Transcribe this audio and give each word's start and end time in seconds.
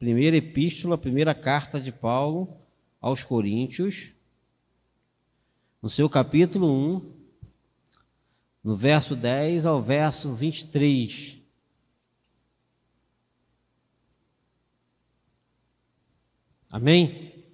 primeira 0.00 0.34
epístola, 0.38 0.96
primeira 0.96 1.34
carta 1.34 1.78
de 1.78 1.92
Paulo 1.92 2.56
aos 2.98 3.22
Coríntios, 3.22 4.12
no 5.82 5.90
seu 5.90 6.08
capítulo 6.08 6.72
1, 6.72 7.12
no 8.64 8.74
verso 8.74 9.14
10 9.14 9.66
ao 9.66 9.82
verso 9.82 10.32
23. 10.34 11.38
Amém? 16.70 17.44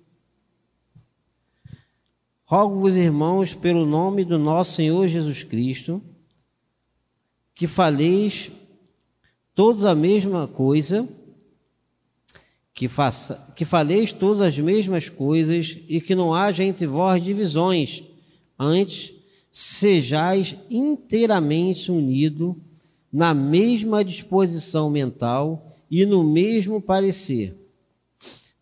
Rogo-vos, 2.45 2.95
irmãos, 2.95 3.55
pelo 3.55 3.85
nome 3.85 4.25
do 4.25 4.39
nosso 4.39 4.75
Senhor 4.75 5.09
Jesus 5.09 5.43
Cristo, 5.43 6.01
que 7.57 7.67
faleis 7.67 8.53
todos 9.53 9.85
a 9.85 9.97
mesma 9.97 10.47
coisa, 10.47 11.09
que, 12.77 12.89
faça, 12.89 13.51
que 13.57 13.65
faleis 13.65 14.13
todas 14.13 14.43
as 14.43 14.59
mesmas 14.59 15.09
coisas 15.09 15.79
e 15.89 15.99
que 15.99 16.15
não 16.15 16.35
haja 16.35 16.63
entre 16.63 16.87
vós 16.87 17.25
divisões, 17.25 18.05
antes 18.59 19.15
sejais 19.51 20.55
inteiramente 20.69 21.91
unidos 21.91 22.55
na 23.11 23.33
mesma 23.33 24.05
disposição 24.05 24.91
mental 24.91 25.75
e 25.91 26.05
no 26.05 26.23
mesmo 26.23 26.79
parecer. 26.79 27.57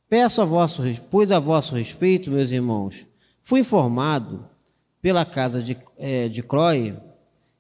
Peço 0.09 0.41
a 0.41 0.45
vosso, 0.45 0.85
pois 1.11 1.33
a 1.33 1.41
vosso 1.41 1.75
respeito, 1.75 2.31
meus 2.31 2.53
irmãos, 2.53 3.05
fui 3.43 3.61
informado 3.61 4.49
pela 5.03 5.25
casa 5.25 5.61
de, 5.61 5.77
é, 5.99 6.29
de 6.29 6.41
Croy 6.41 6.95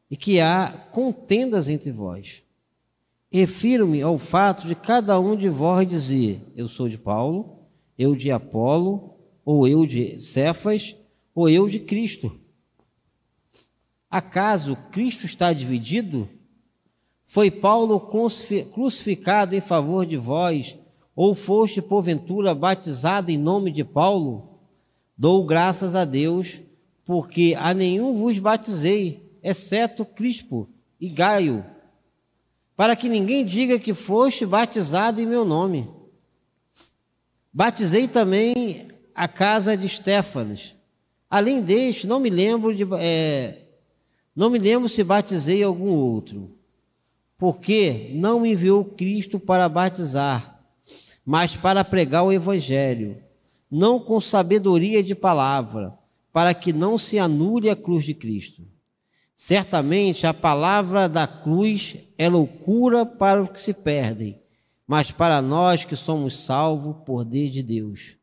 e 0.09 0.17
que 0.17 0.41
há 0.41 0.69
contendas 0.93 1.69
entre 1.69 1.91
vós. 1.91 2.44
Refiro-me 3.37 4.01
ao 4.01 4.17
fato 4.17 4.69
de 4.69 4.77
cada 4.77 5.19
um 5.19 5.35
de 5.35 5.49
vós 5.49 5.89
dizer: 5.89 6.41
Eu 6.55 6.69
sou 6.69 6.89
de 6.89 6.97
Paulo, 6.97 7.65
eu 7.99 8.15
de 8.15 8.31
Apolo, 8.31 9.13
ou 9.45 9.67
eu 9.67 9.85
de 9.85 10.17
Cefas, 10.21 10.95
ou 11.35 11.49
eu 11.49 11.69
de 11.69 11.81
Cristo. 11.81 12.31
Acaso 14.09 14.79
Cristo 14.93 15.27
está 15.27 15.53
dividido? 15.53 16.29
Foi 17.25 17.51
Paulo 17.51 18.09
crucificado 18.73 19.57
em 19.57 19.61
favor 19.61 20.07
de 20.07 20.17
vós, 20.17 20.79
ou 21.17 21.35
foste 21.35 21.83
porventura 21.83 22.55
batizado 22.55 23.33
em 23.33 23.37
nome 23.37 23.73
de 23.73 23.83
Paulo? 23.83 24.61
Dou 25.19 25.45
graças 25.45 25.97
a 25.97 26.05
Deus, 26.05 26.61
porque 27.05 27.57
a 27.59 27.75
nenhum 27.75 28.17
vos 28.17 28.39
batizei, 28.39 29.29
exceto 29.43 30.05
Crispo 30.05 30.69
e 31.01 31.09
Gaio, 31.09 31.74
para 32.77 32.97
que 32.97 33.09
ninguém 33.09 33.45
diga 33.45 33.79
que 33.79 33.95
foste 33.95 34.45
batizado 34.45 35.21
em 35.21 35.27
meu 35.27 35.45
nome. 35.45 35.89
Batizei 37.53 38.09
também 38.09 38.87
a 39.15 39.29
casa 39.29 39.77
de 39.77 39.87
Estéfanas. 39.87 40.75
Além 41.31 41.61
deste, 41.61 42.07
não 42.07 42.19
me 42.19 42.31
lembro 42.31 42.75
de. 42.75 42.85
É, 42.99 43.63
não 44.35 44.51
me 44.51 44.59
lembro 44.59 44.89
se 44.89 45.05
batizei 45.05 45.63
algum 45.63 45.91
outro, 45.91 46.51
porque 47.39 48.11
não 48.15 48.41
me 48.41 48.53
enviou 48.53 48.85
Cristo 48.85 49.39
para 49.39 49.69
batizar, 49.69 50.61
mas 51.25 51.57
para 51.57 51.85
pregar 51.85 52.25
o 52.25 52.33
Evangelho, 52.33 53.23
não 53.71 54.01
com 54.01 54.21
sabedoria 54.21 55.03
de 55.03 55.15
palavra, 55.15 55.97
para 56.33 56.53
que 56.53 56.73
não 56.73 56.99
se 56.99 57.19
anule 57.19 57.71
a 57.71 57.77
cruz 57.77 58.05
de 58.05 58.15
Cristo. 58.15 58.63
Certamente 59.35 60.27
a 60.27 60.33
palavra 60.33 61.09
da 61.09 61.27
cruz 61.27 61.97
é 62.17 62.29
loucura 62.29 63.05
para 63.05 63.43
os 63.43 63.51
que 63.51 63.61
se 63.61 63.75
perdem, 63.75 64.41
mas 64.87 65.11
para 65.11 65.43
nós 65.43 65.85
que 65.85 65.97
somos 65.97 66.39
salvos, 66.39 67.05
poder 67.05 67.51
de 67.51 67.63
Deus. 67.63 68.17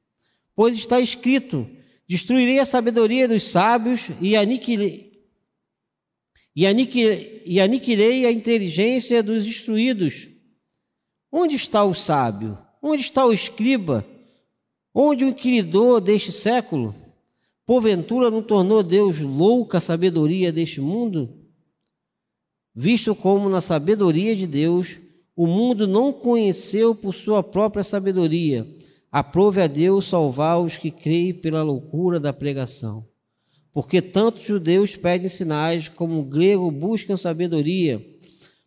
Pois 0.56 0.76
está 0.76 1.02
escrito: 1.02 1.70
Destruirei 2.08 2.60
a 2.60 2.66
sabedoria 2.66 3.28
dos 3.28 3.44
sábios 3.44 4.10
e 4.22 4.36
aniquilei 4.36 5.12
e 6.54 6.66
aniquilei 7.60 8.26
a 8.26 8.32
inteligência 8.32 9.24
dos 9.24 9.46
instruídos. 9.46 10.30
Onde 11.32 11.56
está 11.56 11.84
o 11.84 11.94
sábio? 11.94 12.58
Onde 12.82 13.02
está 13.02 13.26
o 13.26 13.32
escriba? 13.32 14.06
Onde 14.94 15.24
o 15.24 15.30
inquiridor 15.30 16.02
deste 16.02 16.32
século? 16.32 16.94
Porventura 17.66 18.30
não 18.30 18.42
tornou 18.42 18.84
Deus 18.84 19.20
louca 19.20 19.78
a 19.78 19.82
sabedoria 19.82 20.52
deste 20.52 20.82
mundo? 20.82 21.30
Visto 22.74 23.14
como 23.16 23.50
na 23.50 23.62
sabedoria 23.62 24.36
de 24.36 24.48
Deus 24.48 25.00
o 25.36 25.48
mundo 25.48 25.88
não 25.88 26.12
conheceu 26.12 26.94
por 26.94 27.14
sua 27.14 27.42
própria 27.42 27.84
sabedoria, 27.84 28.68
aprove 29.12 29.62
a 29.62 29.68
Deus 29.68 30.06
salvar 30.06 30.60
os 30.62 30.78
que 30.78 30.92
creem 30.92 31.34
pela 31.34 31.64
loucura 31.64 32.20
da 32.20 32.34
pregação 32.34 33.12
porque 33.74 34.02
tanto 34.02 34.42
judeus 34.42 34.96
pedem 34.96 35.30
sinais 35.30 35.88
como 35.88 36.24
gregos 36.24 36.74
buscam 36.74 37.16
sabedoria, 37.16 38.06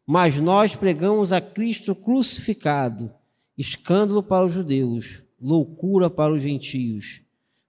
mas 0.06 0.40
nós 0.40 0.74
pregamos 0.74 1.32
a 1.32 1.40
Cristo 1.40 1.94
crucificado, 1.94 3.12
escândalo 3.56 4.22
para 4.22 4.44
os 4.44 4.52
judeus, 4.52 5.22
loucura 5.40 6.08
para 6.08 6.32
os 6.32 6.42
gentios, 6.42 7.20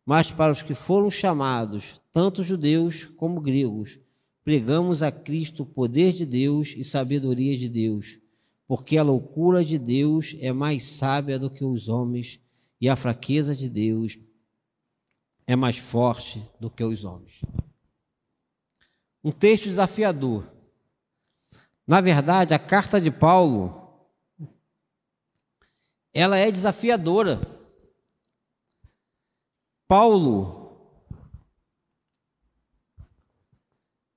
mas 0.05 0.31
para 0.31 0.51
os 0.51 0.61
que 0.61 0.73
foram 0.73 1.09
chamados, 1.09 1.99
tanto 2.11 2.43
judeus 2.43 3.05
como 3.17 3.41
gregos, 3.41 3.99
pregamos 4.43 5.01
a 5.01 5.11
Cristo 5.11 5.63
o 5.63 5.65
poder 5.65 6.13
de 6.13 6.25
Deus 6.25 6.75
e 6.77 6.83
sabedoria 6.83 7.57
de 7.57 7.67
Deus, 7.67 8.19
porque 8.67 8.97
a 8.97 9.03
loucura 9.03 9.65
de 9.65 9.79
Deus 9.79 10.35
é 10.39 10.53
mais 10.53 10.83
sábia 10.83 11.39
do 11.39 11.49
que 11.49 11.65
os 11.65 11.89
homens 11.89 12.39
e 12.79 12.87
a 12.87 12.95
fraqueza 12.95 13.55
de 13.55 13.67
Deus 13.67 14.19
é 15.47 15.55
mais 15.55 15.77
forte 15.77 16.43
do 16.59 16.69
que 16.69 16.83
os 16.83 17.03
homens. 17.03 17.41
Um 19.23 19.31
texto 19.31 19.69
desafiador. 19.69 20.47
Na 21.87 21.99
verdade, 21.99 22.53
a 22.53 22.59
carta 22.59 23.01
de 23.01 23.09
Paulo 23.09 23.85
ela 26.13 26.37
é 26.37 26.49
desafiadora. 26.49 27.41
Paulo 29.87 30.63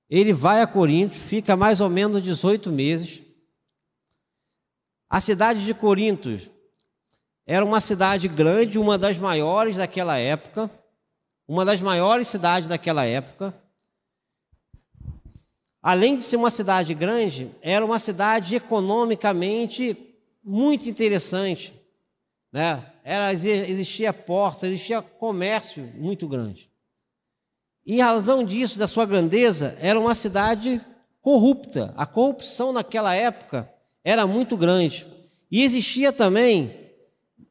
ele 0.09 0.33
vai 0.33 0.61
a 0.61 0.67
Corinto, 0.67 1.13
fica 1.13 1.55
mais 1.55 1.81
ou 1.81 1.89
menos 1.89 2.21
18 2.23 2.71
meses. 2.71 3.21
A 5.07 5.21
cidade 5.21 5.63
de 5.63 5.73
Corinto 5.73 6.39
era 7.45 7.63
uma 7.63 7.79
cidade 7.79 8.27
grande, 8.27 8.79
uma 8.79 8.97
das 8.97 9.19
maiores 9.19 9.77
daquela 9.77 10.17
época 10.17 10.71
uma 11.49 11.65
das 11.65 11.81
maiores 11.81 12.27
cidades 12.27 12.69
daquela 12.69 13.03
época. 13.05 13.51
Além 15.81 16.15
de 16.15 16.21
ser 16.21 16.35
uma 16.35 16.51
cidade 16.51 16.93
grande, 16.93 17.49
era 17.59 17.83
uma 17.83 17.97
cidade 17.97 18.55
economicamente 18.55 19.97
muito 20.43 20.87
interessante. 20.87 21.73
Né? 22.51 22.85
Era, 23.11 23.33
existia 23.33 24.13
porta, 24.13 24.67
existia 24.67 25.01
comércio 25.01 25.81
muito 25.95 26.27
grande. 26.27 26.69
E 27.83 27.95
em 27.95 28.01
razão 28.01 28.43
disso, 28.43 28.77
da 28.77 28.87
sua 28.87 29.03
grandeza, 29.03 29.75
era 29.79 29.99
uma 29.99 30.13
cidade 30.13 30.79
corrupta. 31.19 31.91
A 31.97 32.05
corrupção 32.05 32.71
naquela 32.71 33.15
época 33.15 33.67
era 34.03 34.27
muito 34.27 34.55
grande. 34.55 35.07
E 35.49 35.63
existia 35.63 36.13
também 36.13 36.91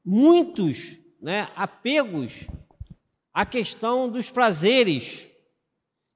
muitos 0.04 0.96
né, 1.20 1.48
apegos 1.56 2.46
a 3.34 3.44
questão 3.44 4.08
dos 4.08 4.30
prazeres 4.30 5.26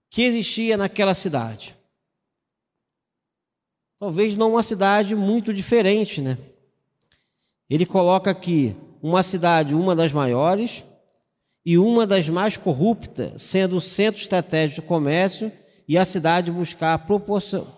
que 0.08 0.22
existia 0.22 0.76
naquela 0.76 1.14
cidade. 1.14 1.76
Talvez 3.98 4.36
não 4.36 4.52
uma 4.52 4.62
cidade 4.62 5.16
muito 5.16 5.52
diferente, 5.52 6.22
né? 6.22 6.38
Ele 7.68 7.84
coloca 7.84 8.30
aqui 8.30 8.76
uma 9.02 9.24
cidade, 9.24 9.74
uma 9.74 9.96
das 9.96 10.12
maiores 10.12 10.84
e 11.66 11.76
uma 11.76 12.06
das 12.06 12.28
mais 12.28 12.56
corruptas, 12.56 13.42
sendo 13.42 13.76
o 13.76 13.80
centro 13.80 14.20
estratégico 14.20 14.80
de 14.80 14.86
comércio 14.86 15.52
e 15.88 15.98
a 15.98 16.04
cidade 16.04 16.52
buscar 16.52 17.04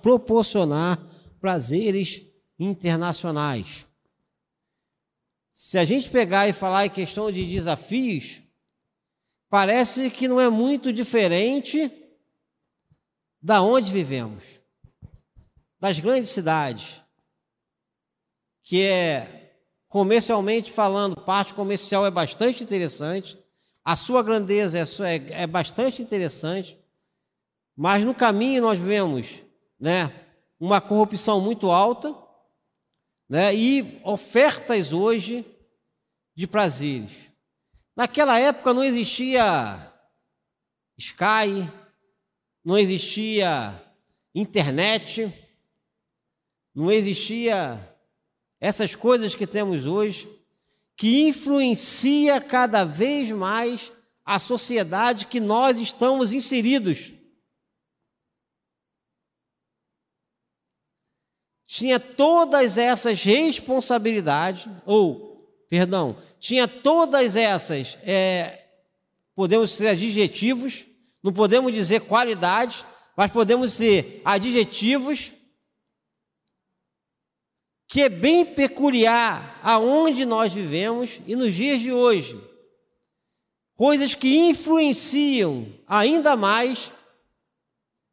proporcionar 0.03 1.00
prazeres 1.41 2.23
internacionais. 2.59 3.87
Se 5.50 5.79
a 5.79 5.85
gente 5.85 6.11
pegar 6.11 6.47
e 6.47 6.53
falar 6.53 6.87
em 6.87 6.91
questão 6.91 7.31
de 7.31 7.47
desafios, 7.47 8.43
parece 9.49 10.11
que 10.11 10.29
não 10.29 10.41
é 10.41 10.50
muito 10.50 10.93
diferente 10.93 11.91
da 13.41 13.62
onde 13.62 13.91
vivemos, 13.91 14.43
das 15.81 15.99
grandes 15.99 16.31
cidades, 16.31 17.00
que 18.62 18.82
é 18.82 19.44
comercialmente 19.94 20.73
falando, 20.73 21.14
parte 21.14 21.55
comercial 21.55 22.05
é 22.05 22.11
bastante 22.11 22.64
interessante, 22.64 23.38
a 23.85 23.94
sua 23.94 24.25
grandeza 24.25 24.76
é, 24.76 24.82
é, 25.14 25.43
é 25.43 25.46
bastante 25.46 26.02
interessante, 26.02 26.76
mas 27.76 28.05
no 28.05 28.12
caminho 28.12 28.61
nós 28.61 28.76
vemos, 28.76 29.41
né, 29.79 30.12
uma 30.58 30.81
corrupção 30.81 31.41
muito 31.41 31.70
alta, 31.70 32.12
né, 33.29 33.55
e 33.55 34.00
ofertas 34.02 34.93
hoje 34.93 35.46
de 36.35 36.49
prazeres. 36.49 37.31
Naquela 37.94 38.37
época 38.37 38.75
não 38.75 38.82
existia 38.82 39.93
Sky, 40.99 41.70
não 42.64 42.76
existia 42.76 43.81
internet, 44.35 45.32
não 46.75 46.90
existia 46.90 47.94
essas 48.64 48.94
coisas 48.94 49.34
que 49.34 49.46
temos 49.46 49.84
hoje, 49.84 50.26
que 50.96 51.28
influencia 51.28 52.40
cada 52.40 52.82
vez 52.82 53.31
mais 53.31 53.93
a 54.25 54.38
sociedade 54.38 55.26
que 55.26 55.38
nós 55.38 55.78
estamos 55.78 56.32
inseridos. 56.32 57.12
Tinha 61.66 62.00
todas 62.00 62.78
essas 62.78 63.22
responsabilidades, 63.22 64.66
ou, 64.87 65.46
perdão, 65.69 66.16
tinha 66.40 66.66
todas 66.66 67.37
essas, 67.37 67.99
é, 68.02 68.64
podemos 69.34 69.72
ser 69.72 69.88
adjetivos, 69.88 70.87
não 71.22 71.34
podemos 71.34 71.70
dizer 71.70 72.00
qualidades, 72.00 72.87
mas 73.14 73.31
podemos 73.31 73.75
ser 73.75 74.22
adjetivos 74.25 75.34
que 77.94 78.02
é 78.02 78.08
bem 78.08 78.44
peculiar 78.44 79.61
aonde 79.62 80.25
nós 80.25 80.52
vivemos 80.52 81.20
e 81.29 81.37
nos 81.37 81.55
dias 81.55 81.81
de 81.81 81.93
hoje. 81.93 82.37
Coisas 83.76 84.17
que 84.17 84.37
influenciam 84.37 85.73
ainda 85.87 86.35
mais 86.35 86.93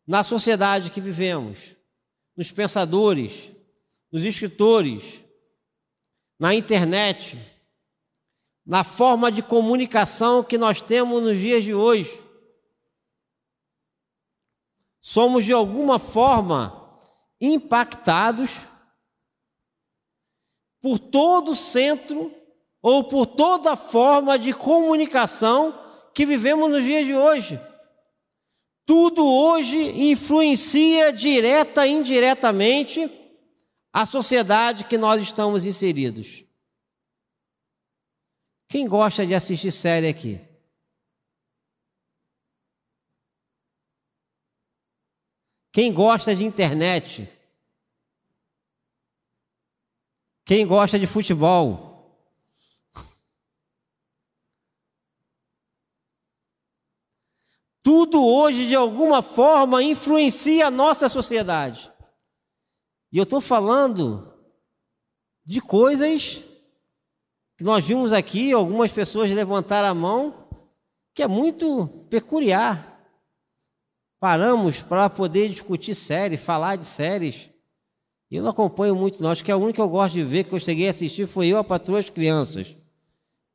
na 0.06 0.24
sociedade 0.24 0.92
que 0.92 1.01
vivemos, 1.01 1.75
nos 2.38 2.51
pensadores, 2.51 3.51
nos 4.12 4.24
escritores, 4.24 5.24
na 6.38 6.54
internet, 6.54 7.36
na 8.63 8.84
forma 8.84 9.31
de 9.31 9.42
comunicação 9.42 10.44
que 10.44 10.60
nós 10.60 10.80
temos 10.80 11.24
nos 11.24 11.39
dias 11.39 11.63
de 11.63 11.74
hoje. 11.74 12.22
Somos 15.00 15.44
de 15.44 15.54
alguma 15.54 15.98
forma 15.98 17.00
impactados 17.42 18.69
por 20.81 20.98
todo 20.98 21.51
o 21.51 21.56
centro 21.56 22.33
ou 22.81 23.04
por 23.04 23.28
toda 23.28 23.75
forma 23.75 24.38
de 24.39 24.54
comunicação 24.54 25.80
que 26.13 26.25
vivemos 26.25 26.69
nos 26.69 26.83
dias 26.83 27.06
de 27.06 27.16
hoje. 27.16 27.60
Tudo 28.86 29.25
hoje 29.25 29.78
influencia 29.78 31.13
direta 31.13 31.86
e 31.86 31.92
indiretamente 31.92 33.10
a 33.94 34.06
sociedade 34.06 34.86
que 34.86 34.98
nós 34.98 35.22
estamos 35.22 35.66
inseridos. 35.66 36.44
Quem 38.68 38.88
gosta 38.88 39.25
de 39.25 39.36
assistir 39.36 39.72
série 39.72 40.07
aqui? 40.07 40.39
Quem 45.74 45.94
gosta 45.94 46.36
de 46.36 46.44
internet? 46.44 47.30
Quem 50.51 50.68
gosta 50.68 51.00
de 51.00 51.07
futebol? 51.07 52.13
Tudo 57.81 58.21
hoje, 58.21 58.68
de 58.68 58.75
alguma 58.75 59.21
forma, 59.21 59.81
influencia 59.81 60.68
a 60.68 60.69
nossa 60.69 61.07
sociedade. 61.07 61.89
E 63.13 63.18
eu 63.18 63.24
estou 63.24 63.39
falando 63.39 64.44
de 65.45 65.62
coisas 65.62 66.44
que 67.57 67.63
nós 67.63 67.88
vimos 67.88 68.12
aqui, 68.12 68.51
algumas 68.51 68.92
pessoas 68.92 69.31
levantaram 69.31 69.88
a 69.88 69.94
mão, 69.95 70.50
que 71.13 71.24
é 71.24 71.30
muito 71.30 71.88
peculiar. 72.09 73.09
Paramos 74.19 74.83
para 74.83 75.09
poder 75.09 75.48
discutir 75.48 75.95
séries, 75.95 76.42
falar 76.42 76.75
de 76.75 76.83
séries. 76.83 77.50
Eu 78.31 78.44
não 78.44 78.51
acompanho 78.51 78.95
muito, 78.95 79.22
não. 79.22 79.30
Acho 79.30 79.44
que 79.44 79.51
a 79.51 79.57
única 79.57 79.74
que 79.74 79.81
eu 79.81 79.89
gosto 79.89 80.13
de 80.13 80.24
ver, 80.24 80.45
que 80.45 80.54
eu 80.54 80.60
cheguei 80.60 80.88
a 80.88 80.92
assistir, 80.92 81.28
foi 81.28 81.48
eu, 81.48 81.57
a 81.57 81.63
Patroa 81.66 82.00
as 82.00 82.10
Crianças. 82.10 82.78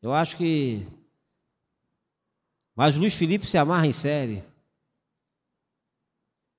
Eu 0.03 0.13
acho 0.13 0.37
que. 0.37 0.87
Mas 2.75 2.95
Luiz 2.95 3.15
Felipe 3.15 3.47
se 3.47 3.57
amarra 3.57 3.87
em 3.87 3.93
série. 3.93 4.45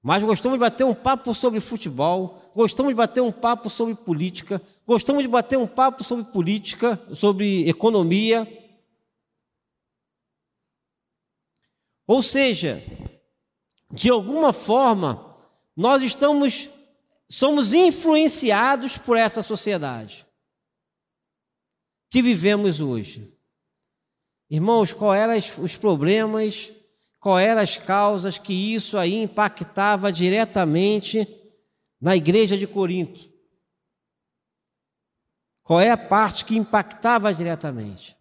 Mas 0.02 0.24
gostamos 0.24 0.58
de 0.58 0.62
bater 0.62 0.84
um 0.84 0.96
papo 0.96 1.32
sobre 1.34 1.60
futebol, 1.60 2.52
gostamos 2.56 2.90
de 2.90 2.96
bater 2.96 3.22
um 3.22 3.32
papo 3.32 3.70
sobre 3.70 3.94
política, 3.94 4.60
gostamos 4.86 5.22
de 5.22 5.28
bater 5.28 5.58
um 5.58 5.68
papo 5.68 6.04
sobre 6.04 6.26
política, 6.26 7.00
sobre 7.14 7.70
economia. 7.70 8.48
Ou 12.08 12.22
seja, 12.22 12.82
de 13.92 14.10
alguma 14.10 14.52
forma, 14.54 15.36
nós 15.76 16.02
estamos 16.02 16.70
somos 17.30 17.74
influenciados 17.74 18.98
por 18.98 19.18
essa 19.18 19.44
sociedade 19.44 20.26
que 22.10 22.22
vivemos 22.22 22.80
hoje. 22.80 23.34
Irmãos, 24.50 24.94
quais 24.94 25.22
eram 25.22 25.64
os 25.64 25.76
problemas, 25.76 26.72
quais 27.20 27.48
eram 27.48 27.62
as 27.62 27.76
causas 27.76 28.38
que 28.38 28.54
isso 28.54 28.98
aí 28.98 29.16
impactava 29.16 30.12
diretamente 30.12 31.28
na 32.00 32.16
igreja 32.16 32.58
de 32.58 32.66
Corinto? 32.66 33.30
Qual 35.64 35.82
é 35.82 35.92
a 35.92 35.98
parte 35.98 36.46
que 36.46 36.56
impactava 36.56 37.34
diretamente? 37.34 38.16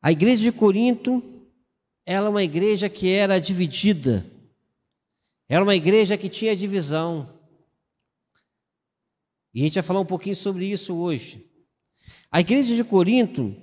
A 0.00 0.12
igreja 0.12 0.44
de 0.44 0.52
Corinto, 0.52 1.20
ela 2.04 2.28
é 2.28 2.30
uma 2.30 2.44
igreja 2.44 2.88
que 2.88 3.10
era 3.10 3.40
dividida 3.40 4.24
era 5.48 5.62
uma 5.62 5.74
igreja 5.74 6.18
que 6.18 6.28
tinha 6.28 6.56
divisão. 6.56 7.40
E 9.54 9.60
a 9.60 9.64
gente 9.64 9.74
vai 9.74 9.82
falar 9.82 10.00
um 10.00 10.06
pouquinho 10.06 10.36
sobre 10.36 10.66
isso 10.66 10.94
hoje. 10.94 11.50
A 12.30 12.40
igreja 12.40 12.74
de 12.74 12.84
Corinto, 12.84 13.54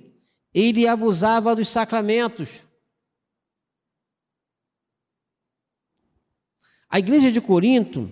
ele 0.52 0.88
abusava 0.88 1.54
dos 1.54 1.68
sacramentos. 1.68 2.62
A 6.88 6.98
igreja 6.98 7.30
de 7.30 7.40
Corinto, 7.40 8.10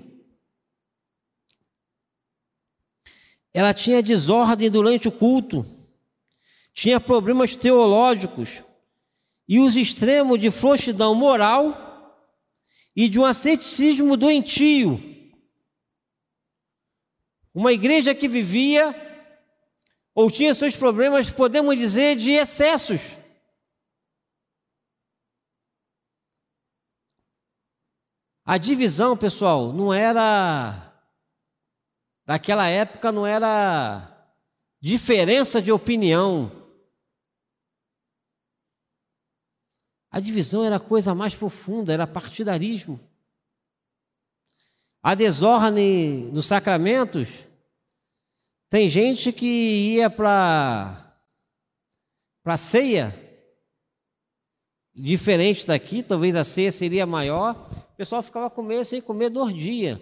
ela 3.54 3.72
tinha 3.72 4.02
desordem 4.02 4.70
durante 4.70 5.08
o 5.08 5.12
culto, 5.12 5.64
tinha 6.72 7.00
problemas 7.00 7.54
teológicos 7.54 8.62
e 9.46 9.60
os 9.60 9.76
extremos 9.76 10.40
de 10.40 10.50
frouxidão 10.50 11.14
moral 11.14 11.91
e 12.94 13.08
de 13.08 13.18
um 13.18 13.24
asceticismo 13.24 14.16
doentio. 14.16 15.00
Uma 17.54 17.72
igreja 17.72 18.14
que 18.14 18.28
vivia 18.28 18.94
ou 20.14 20.30
tinha 20.30 20.54
seus 20.54 20.76
problemas, 20.76 21.30
podemos 21.30 21.76
dizer, 21.76 22.16
de 22.16 22.32
excessos. 22.32 23.16
A 28.44 28.58
divisão, 28.58 29.16
pessoal, 29.16 29.72
não 29.72 29.92
era. 29.92 30.92
Daquela 32.26 32.68
época 32.68 33.10
não 33.10 33.26
era 33.26 34.08
diferença 34.80 35.62
de 35.62 35.72
opinião. 35.72 36.61
A 40.12 40.20
divisão 40.20 40.62
era 40.62 40.76
a 40.76 40.80
coisa 40.80 41.14
mais 41.14 41.34
profunda, 41.34 41.90
era 41.90 42.06
partidarismo. 42.06 43.00
A 45.02 45.14
desordem 45.14 46.30
nos 46.30 46.44
sacramentos, 46.44 47.28
tem 48.68 48.90
gente 48.90 49.32
que 49.32 49.46
ia 49.94 50.10
para 50.10 51.16
a 52.44 52.56
ceia, 52.58 53.18
diferente 54.94 55.66
daqui, 55.66 56.02
talvez 56.02 56.36
a 56.36 56.44
ceia 56.44 56.70
seria 56.70 57.06
maior, 57.06 57.70
o 57.94 57.96
pessoal 57.96 58.22
ficava 58.22 58.50
comendo 58.50 58.84
sem 58.84 59.00
comer 59.00 59.30
dois 59.30 59.54
dias, 59.56 59.98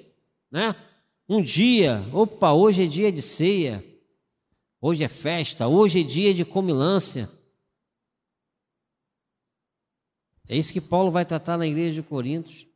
né? 0.50 0.74
Um 1.28 1.40
dia, 1.40 2.04
opa, 2.12 2.52
hoje 2.52 2.82
é 2.82 2.86
dia 2.86 3.12
de 3.12 3.22
ceia, 3.22 3.84
hoje 4.80 5.04
é 5.04 5.08
festa, 5.08 5.68
hoje 5.68 6.00
é 6.00 6.02
dia 6.02 6.34
de 6.34 6.44
comilância. 6.44 7.30
É 10.50 10.56
isso 10.56 10.72
que 10.72 10.80
Paulo 10.80 11.12
vai 11.12 11.24
tratar 11.24 11.56
na 11.56 11.64
igreja 11.64 12.02
de 12.02 12.08
Coríntios. 12.08 12.66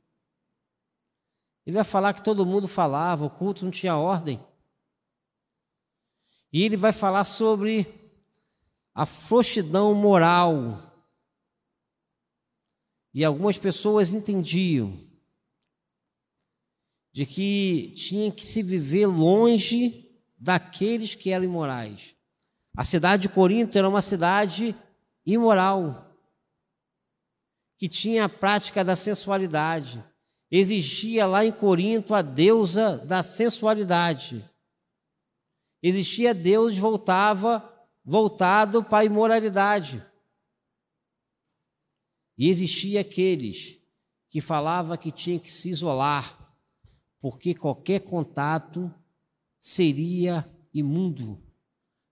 Ele 1.66 1.74
vai 1.74 1.82
falar 1.82 2.12
que 2.14 2.22
todo 2.22 2.46
mundo 2.46 2.68
falava, 2.68 3.24
o 3.24 3.30
culto 3.30 3.64
não 3.64 3.72
tinha 3.72 3.96
ordem. 3.96 4.38
E 6.52 6.62
ele 6.62 6.76
vai 6.76 6.92
falar 6.92 7.24
sobre 7.24 7.84
a 8.94 9.04
frouxidão 9.04 9.92
moral. 9.92 10.78
E 13.12 13.24
algumas 13.24 13.58
pessoas 13.58 14.12
entendiam 14.12 14.94
de 17.12 17.26
que 17.26 17.92
tinha 17.96 18.30
que 18.30 18.46
se 18.46 18.62
viver 18.62 19.06
longe 19.08 20.16
daqueles 20.38 21.16
que 21.16 21.30
eram 21.30 21.44
imorais. 21.44 22.14
A 22.76 22.84
cidade 22.84 23.22
de 23.22 23.28
Corinto 23.30 23.76
era 23.76 23.88
uma 23.88 24.00
cidade 24.00 24.76
imoral, 25.26 26.13
que 27.84 27.88
tinha 27.88 28.24
a 28.24 28.28
prática 28.30 28.82
da 28.82 28.96
sensualidade. 28.96 30.02
Existia 30.50 31.26
lá 31.26 31.44
em 31.44 31.52
Corinto 31.52 32.14
a 32.14 32.22
deusa 32.22 32.96
da 32.96 33.22
sensualidade. 33.22 34.42
Existia 35.82 36.32
Deus 36.32 36.78
voltava 36.78 37.62
voltado 38.02 38.82
para 38.82 39.00
a 39.00 39.04
imoralidade. 39.04 40.02
E 42.38 42.48
existia 42.48 43.02
aqueles 43.02 43.78
que 44.30 44.40
falava 44.40 44.96
que 44.96 45.12
tinha 45.12 45.38
que 45.38 45.52
se 45.52 45.68
isolar, 45.68 46.56
porque 47.20 47.54
qualquer 47.54 48.00
contato 48.00 48.90
seria 49.60 50.50
imundo, 50.72 51.38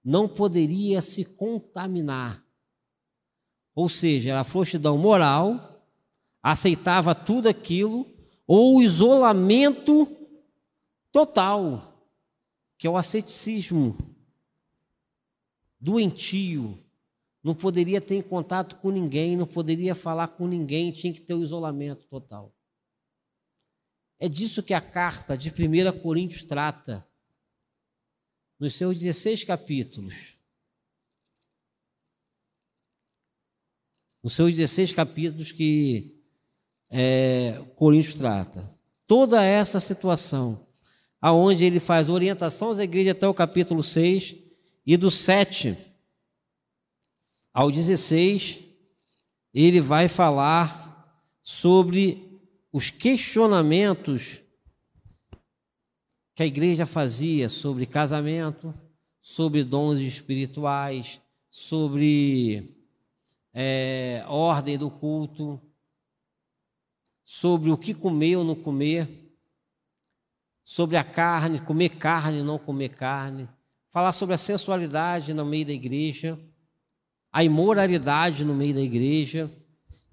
não 0.04 0.28
poderia 0.28 1.00
se 1.00 1.24
contaminar. 1.24 2.41
Ou 3.74 3.88
seja, 3.88 4.30
era 4.30 4.44
frouxidão 4.44 4.98
moral, 4.98 5.82
aceitava 6.42 7.14
tudo 7.14 7.48
aquilo, 7.48 8.06
ou 8.46 8.82
isolamento 8.82 10.08
total, 11.10 12.06
que 12.76 12.86
é 12.86 12.90
o 12.90 12.96
asceticismo 12.96 13.96
doentio, 15.80 16.78
não 17.42 17.54
poderia 17.56 18.00
ter 18.00 18.22
contato 18.22 18.76
com 18.76 18.90
ninguém, 18.90 19.36
não 19.36 19.46
poderia 19.46 19.96
falar 19.96 20.28
com 20.28 20.46
ninguém, 20.46 20.92
tinha 20.92 21.12
que 21.12 21.20
ter 21.20 21.34
o 21.34 21.42
isolamento 21.42 22.06
total. 22.06 22.54
É 24.16 24.28
disso 24.28 24.62
que 24.62 24.72
a 24.72 24.80
carta 24.80 25.36
de 25.36 25.50
1 25.50 26.00
Coríntios 26.00 26.42
trata, 26.42 27.04
nos 28.60 28.74
seus 28.74 28.96
16 28.96 29.42
capítulos. 29.42 30.31
Nos 34.22 34.34
seus 34.34 34.54
16 34.54 34.92
capítulos 34.92 35.50
que 35.50 36.14
é, 36.88 37.60
Coríntios 37.74 38.14
trata. 38.14 38.70
Toda 39.06 39.42
essa 39.42 39.80
situação, 39.80 40.66
aonde 41.20 41.64
ele 41.64 41.80
faz 41.80 42.08
orientação 42.08 42.70
às 42.70 42.78
igrejas 42.78 43.12
até 43.12 43.26
o 43.26 43.34
capítulo 43.34 43.82
6, 43.82 44.36
e 44.86 44.96
do 44.96 45.10
7 45.10 45.76
ao 47.52 47.70
16, 47.70 48.60
ele 49.52 49.80
vai 49.80 50.08
falar 50.08 51.20
sobre 51.42 52.40
os 52.72 52.90
questionamentos 52.90 54.40
que 56.34 56.42
a 56.42 56.46
igreja 56.46 56.86
fazia 56.86 57.48
sobre 57.48 57.86
casamento, 57.86 58.74
sobre 59.20 59.62
dons 59.62 59.98
espirituais, 60.00 61.20
sobre 61.50 62.81
é, 63.52 64.24
ordem 64.26 64.78
do 64.78 64.90
culto, 64.90 65.60
sobre 67.22 67.70
o 67.70 67.76
que 67.76 67.94
comer 67.94 68.36
ou 68.36 68.44
não 68.44 68.54
comer, 68.54 69.08
sobre 70.62 70.96
a 70.96 71.04
carne, 71.04 71.60
comer 71.60 71.90
carne, 71.90 72.42
não 72.42 72.58
comer 72.58 72.90
carne, 72.90 73.48
falar 73.90 74.12
sobre 74.12 74.34
a 74.34 74.38
sensualidade 74.38 75.34
no 75.34 75.44
meio 75.44 75.66
da 75.66 75.72
igreja, 75.72 76.38
a 77.32 77.42
imoralidade 77.42 78.44
no 78.44 78.54
meio 78.54 78.74
da 78.74 78.80
igreja. 78.80 79.50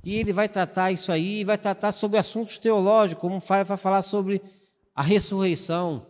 E 0.04 0.16
ele 0.16 0.32
vai 0.32 0.48
tratar 0.48 0.92
isso 0.92 1.12
aí, 1.12 1.44
vai 1.44 1.58
tratar 1.58 1.92
sobre 1.92 2.18
assuntos 2.18 2.58
teológicos, 2.58 3.22
como 3.22 3.40
vai 3.40 3.66
falar 3.78 4.02
sobre 4.02 4.42
a 4.96 5.02
ressurreição. 5.02 6.08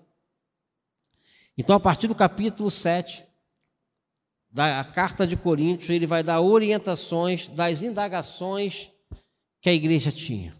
Então, 1.58 1.76
a 1.76 1.80
partir 1.80 2.08
do 2.08 2.16
capítulo 2.16 2.70
7 2.72 3.26
da 4.50 4.84
carta 4.84 5.28
de 5.28 5.38
Coríntios, 5.38 5.90
ele 5.90 6.08
vai 6.08 6.24
dar 6.24 6.42
orientações 6.42 7.50
das 7.50 7.84
indagações 7.84 8.92
que 9.62 9.70
a 9.70 9.74
igreja 9.74 10.12
tinha. 10.12 10.56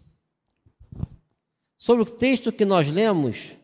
Sobre 1.76 2.02
o 2.02 2.06
texto 2.06 2.52
que 2.52 2.64
nós 2.64 2.88
lemos, 2.88 3.56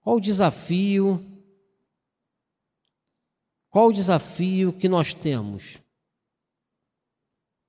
qual 0.00 0.16
o 0.16 0.20
desafio 0.20 1.24
qual 3.70 3.88
o 3.88 3.92
desafio 3.92 4.72
que 4.72 4.88
nós 4.88 5.12
temos? 5.12 5.78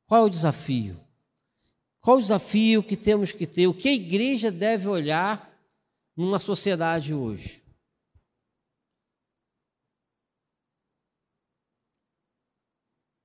Qual 0.08 0.24
é 0.24 0.26
o 0.26 0.30
desafio? 0.30 1.00
Qual 2.00 2.18
o 2.18 2.22
desafio 2.22 2.82
que 2.82 2.96
temos 2.96 3.32
que 3.32 3.46
ter? 3.46 3.68
O 3.68 3.74
que 3.74 3.90
a 3.90 3.94
igreja 3.94 4.50
deve 4.50 4.88
olhar 4.88 5.54
numa 6.16 6.40
sociedade 6.40 7.14
hoje? 7.14 7.62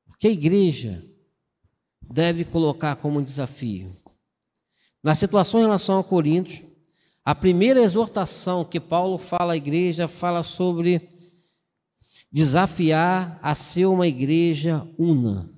O 0.08 0.13
que 0.24 0.28
a 0.28 0.30
igreja 0.30 1.06
deve 2.00 2.46
colocar 2.46 2.96
como 2.96 3.22
desafio? 3.22 3.94
Na 5.02 5.14
situação 5.14 5.60
em 5.60 5.64
relação 5.64 5.98
a 5.98 6.04
Coríntios, 6.04 6.62
a 7.22 7.34
primeira 7.34 7.82
exortação 7.82 8.64
que 8.64 8.80
Paulo 8.80 9.18
fala 9.18 9.52
à 9.52 9.56
igreja 9.58 10.08
fala 10.08 10.42
sobre 10.42 11.10
desafiar 12.32 13.38
a 13.42 13.54
ser 13.54 13.84
uma 13.84 14.08
igreja 14.08 14.90
una, 14.96 15.54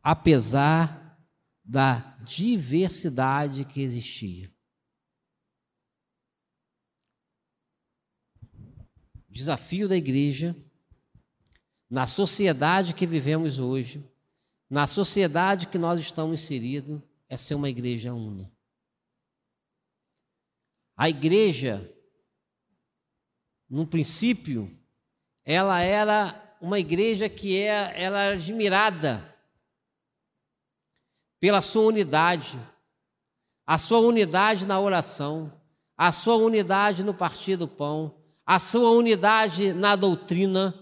apesar 0.00 1.18
da 1.64 2.16
diversidade 2.24 3.64
que 3.64 3.80
existia. 3.80 4.48
Desafio 9.28 9.88
da 9.88 9.96
igreja, 9.96 10.54
na 11.88 12.06
sociedade 12.06 12.94
que 12.94 13.06
vivemos 13.06 13.58
hoje, 13.58 14.04
na 14.68 14.86
sociedade 14.86 15.66
que 15.68 15.78
nós 15.78 16.00
estamos 16.00 16.42
inseridos, 16.42 17.00
é 17.28 17.36
ser 17.36 17.54
uma 17.54 17.68
igreja 17.68 18.12
una. 18.12 18.50
A 20.96 21.08
igreja, 21.08 21.92
no 23.68 23.86
princípio, 23.86 24.74
ela 25.44 25.80
era 25.80 26.56
uma 26.60 26.78
igreja 26.78 27.28
que 27.28 27.56
é, 27.56 27.92
ela 28.02 28.20
era 28.20 28.34
admirada 28.34 29.36
pela 31.38 31.60
sua 31.60 31.82
unidade, 31.82 32.58
a 33.66 33.78
sua 33.78 34.00
unidade 34.00 34.66
na 34.66 34.80
oração, 34.80 35.52
a 35.96 36.10
sua 36.10 36.36
unidade 36.36 37.04
no 37.04 37.14
partir 37.14 37.56
do 37.56 37.68
pão, 37.68 38.14
a 38.44 38.58
sua 38.58 38.90
unidade 38.90 39.72
na 39.72 39.96
doutrina. 39.96 40.74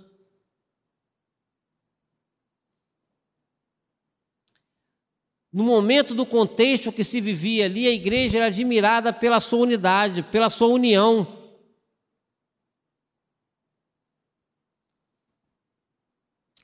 No 5.54 5.62
momento 5.62 6.16
do 6.16 6.26
contexto 6.26 6.92
que 6.92 7.04
se 7.04 7.20
vivia 7.20 7.66
ali, 7.66 7.86
a 7.86 7.92
igreja 7.92 8.38
era 8.38 8.46
admirada 8.46 9.12
pela 9.12 9.38
sua 9.38 9.60
unidade, 9.60 10.20
pela 10.24 10.50
sua 10.50 10.66
união. 10.66 11.24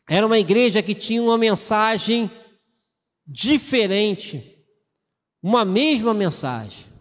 Era 0.09 0.26
uma 0.26 0.40
igreja 0.40 0.82
que 0.82 0.92
tinha 0.92 1.23
uma 1.23 1.38
mensagem 1.38 2.28
diferente, 3.25 4.61
uma 5.40 5.64
mesma 5.64 6.12
mensagem, 6.12 6.92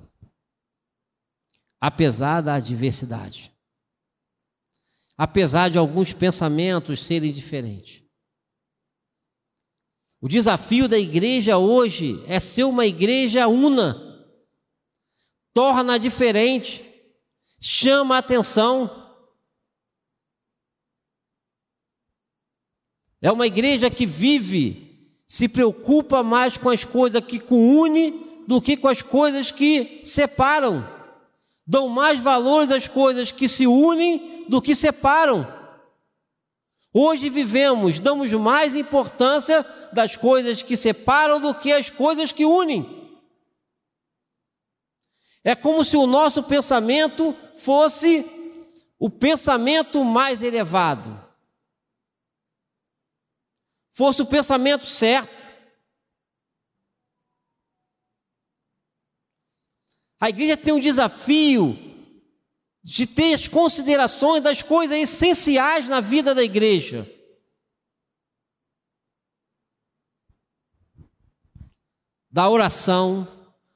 apesar 1.81 2.41
da 2.41 2.53
adversidade, 2.53 3.51
apesar 5.17 5.69
de 5.69 5.79
alguns 5.79 6.13
pensamentos 6.13 7.03
serem 7.03 7.31
diferentes. 7.31 8.07
O 10.21 10.27
desafio 10.27 10.87
da 10.87 10.99
igreja 10.99 11.57
hoje 11.57 12.21
é 12.27 12.39
ser 12.39 12.65
uma 12.65 12.85
igreja 12.85 13.47
una, 13.47 14.27
torna 15.53 15.97
diferente, 15.97 16.83
chama 17.59 18.15
a 18.15 18.19
atenção. 18.19 19.07
É 23.21 23.31
uma 23.31 23.47
igreja 23.47 23.89
que 23.89 24.05
vive, 24.05 25.21
se 25.25 25.47
preocupa 25.47 26.21
mais 26.21 26.57
com 26.57 26.69
as 26.69 26.83
coisas 26.83 27.23
que 27.23 27.41
une 27.49 28.43
do 28.45 28.61
que 28.61 28.75
com 28.75 28.89
as 28.89 29.01
coisas 29.01 29.51
que 29.51 30.01
separam. 30.03 30.85
Dão 31.65 31.87
mais 31.87 32.19
valor 32.19 32.71
às 32.73 32.87
coisas 32.89 33.31
que 33.31 33.47
se 33.47 33.67
unem 33.67 34.45
do 34.49 34.61
que 34.61 34.75
separam. 34.75 35.58
Hoje 36.93 37.29
vivemos, 37.29 37.99
damos 37.99 38.33
mais 38.33 38.73
importância 38.73 39.63
das 39.93 40.15
coisas 40.15 40.61
que 40.61 40.75
separam 40.75 41.39
do 41.39 41.53
que 41.53 41.71
as 41.71 41.89
coisas 41.89 42.31
que 42.31 42.45
unem. 42.45 42.97
É 45.43 45.55
como 45.55 45.83
se 45.83 45.95
o 45.95 46.07
nosso 46.07 46.43
pensamento 46.43 47.35
fosse 47.55 48.25
o 48.97 49.09
pensamento 49.09 50.03
mais 50.03 50.43
elevado 50.43 51.29
fosse 53.99 54.21
o 54.21 54.25
pensamento 54.25 54.85
certo. 54.85 55.37
A 60.21 60.29
igreja 60.29 60.55
tem 60.55 60.73
um 60.73 60.79
desafio 60.79 61.88
de 62.89 63.05
ter 63.05 63.35
as 63.35 63.47
considerações 63.47 64.41
das 64.41 64.63
coisas 64.63 64.97
essenciais 64.97 65.87
na 65.87 65.99
vida 65.99 66.33
da 66.33 66.41
igreja. 66.41 67.07
Da 72.31 72.49
oração, 72.49 73.27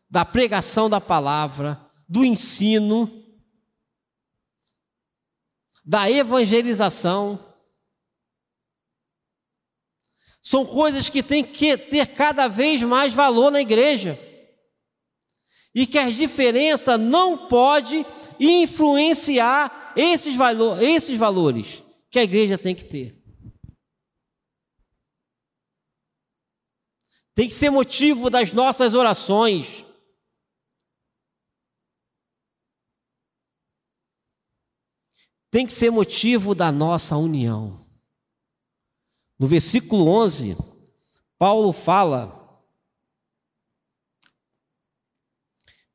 da 0.09 0.25
pregação 0.25 0.89
da 0.89 0.99
palavra, 0.99 1.79
do 2.09 2.25
ensino, 2.25 3.07
da 5.85 6.09
evangelização. 6.09 7.37
São 10.41 10.65
coisas 10.65 11.07
que 11.07 11.21
têm 11.21 11.43
que 11.43 11.77
ter 11.77 12.15
cada 12.15 12.47
vez 12.47 12.81
mais 12.81 13.13
valor 13.13 13.51
na 13.51 13.61
igreja. 13.61 14.19
E 15.75 15.85
que 15.85 15.99
a 15.99 16.09
diferença 16.09 16.97
não 16.97 17.47
pode 17.47 18.03
influenciar 18.39 19.93
esses, 19.95 20.35
valor, 20.35 20.81
esses 20.81 21.17
valores 21.17 21.83
que 22.09 22.19
a 22.19 22.23
igreja 22.23 22.57
tem 22.57 22.75
que 22.75 22.85
ter. 22.85 23.23
Tem 27.35 27.47
que 27.47 27.53
ser 27.53 27.69
motivo 27.69 28.29
das 28.29 28.51
nossas 28.51 28.93
orações. 28.93 29.83
Tem 35.49 35.65
que 35.65 35.73
ser 35.73 35.91
motivo 35.91 36.53
da 36.53 36.71
nossa 36.71 37.17
união. 37.17 37.83
No 39.39 39.47
versículo 39.47 40.07
11, 40.07 40.55
Paulo 41.37 41.73
fala 41.73 42.42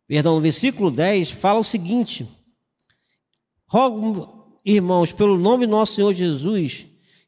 perdão, 0.08 0.36
no 0.36 0.40
versículo 0.40 0.90
10, 0.90 1.30
fala 1.30 1.60
o 1.60 1.64
seguinte: 1.64 2.26
Rogo, 3.66 4.60
irmãos, 4.64 5.12
pelo 5.12 5.38
nome 5.38 5.66
do 5.66 5.70
nosso 5.70 5.94
Senhor 5.94 6.12
Jesus, 6.12 6.86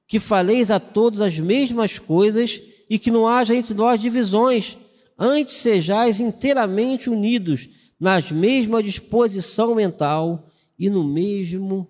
que 0.08 0.18
faleis 0.18 0.70
a 0.70 0.80
todos 0.80 1.20
as 1.20 1.38
mesmas 1.38 1.99
coisas 1.99 2.60
e 2.88 2.99
que 2.99 3.10
não 3.10 3.28
haja 3.28 3.54
entre 3.54 3.75
nós 3.75 4.00
divisões, 4.00 4.76
antes 5.16 5.54
sejais 5.54 6.18
inteiramente 6.18 7.08
unidos 7.08 7.68
na 8.00 8.18
mesma 8.32 8.82
disposição 8.82 9.75
mental 9.75 10.49
e 10.78 10.88
no 10.88 11.04
mesmo 11.04 11.88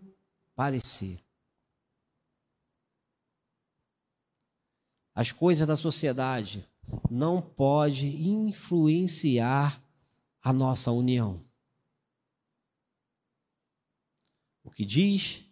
parecer. 0.56 1.20
As 5.14 5.30
coisas 5.30 5.66
da 5.66 5.76
sociedade 5.76 6.68
não 7.08 7.40
pode 7.40 8.06
influenciar 8.06 9.80
a 10.42 10.52
nossa 10.52 10.90
união. 10.90 11.40
O 14.62 14.70
que 14.70 14.84
diz 14.84 15.44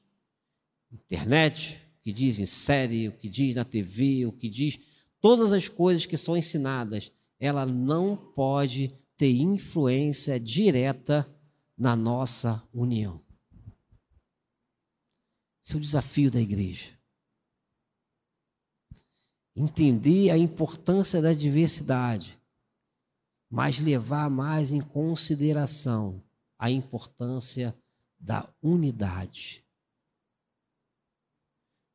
internet, 0.90 1.80
o 1.99 2.02
que 2.02 2.12
diz 2.12 2.38
em 2.38 2.47
série, 2.47 3.09
o 3.09 3.12
que 3.12 3.28
diz 3.28 3.54
na 3.54 3.64
TV, 3.64 4.26
o 4.26 4.33
que 4.33 4.49
diz 4.49 4.78
todas 5.21 5.52
as 5.52 5.68
coisas 5.68 6.07
que 6.07 6.16
são 6.16 6.37
ensinadas, 6.37 7.12
ela 7.38 7.66
não 7.66 8.16
pode 8.16 8.97
ter 9.16 9.33
influência 9.33 10.38
direta 10.38 11.28
na 11.76 11.95
nossa 11.95 12.62
união. 12.73 13.21
Esse 15.62 15.75
é 15.75 15.76
o 15.76 15.80
desafio 15.80 16.30
da 16.30 16.40
igreja. 16.40 16.97
Entender 19.54 20.30
a 20.30 20.38
importância 20.38 21.21
da 21.21 21.35
diversidade 21.35 22.38
mas 23.50 23.78
levar 23.78 24.28
mais 24.28 24.73
em 24.73 24.81
consideração 24.81 26.23
a 26.59 26.71
importância 26.71 27.76
da 28.19 28.49
unidade. 28.62 29.64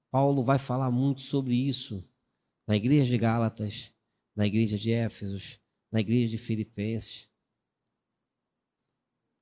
Paulo 0.09 0.43
vai 0.43 0.57
falar 0.57 0.89
muito 0.89 1.21
sobre 1.21 1.55
isso 1.55 2.03
na 2.67 2.75
igreja 2.75 3.05
de 3.05 3.17
Gálatas, 3.17 3.93
na 4.35 4.45
igreja 4.45 4.77
de 4.77 4.91
Éfesos, 4.91 5.59
na 5.91 5.99
igreja 5.99 6.31
de 6.31 6.37
Filipenses. 6.37 7.29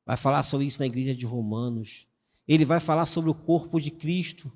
Vai 0.05 0.17
falar 0.17 0.43
sobre 0.43 0.65
isso 0.65 0.79
na 0.79 0.85
igreja 0.85 1.15
de 1.15 1.25
Romanos. 1.25 2.07
Ele 2.47 2.65
vai 2.65 2.79
falar 2.79 3.05
sobre 3.05 3.29
o 3.29 3.35
corpo 3.35 3.79
de 3.79 3.91
Cristo. 3.91 4.51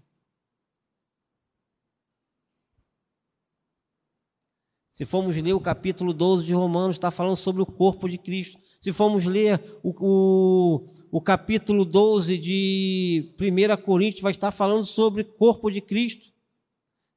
Se 4.96 5.04
formos 5.04 5.36
ler 5.36 5.52
o 5.52 5.60
capítulo 5.60 6.14
12 6.14 6.46
de 6.46 6.54
Romanos, 6.54 6.96
está 6.96 7.12
falando 7.12 7.36
sobre 7.36 7.62
o 7.62 7.66
corpo 7.66 8.08
de 8.08 8.18
Cristo. 8.18 8.58
Se 8.80 8.94
formos 8.94 9.26
ler 9.26 9.62
o, 9.84 9.94
o, 10.00 10.88
o 11.12 11.20
capítulo 11.20 11.84
12 11.84 12.38
de 12.38 13.36
1 13.38 13.82
Coríntios, 13.82 14.22
vai 14.22 14.32
estar 14.32 14.52
falando 14.52 14.86
sobre 14.86 15.24
o 15.24 15.26
corpo 15.26 15.70
de 15.70 15.82
Cristo. 15.82 16.32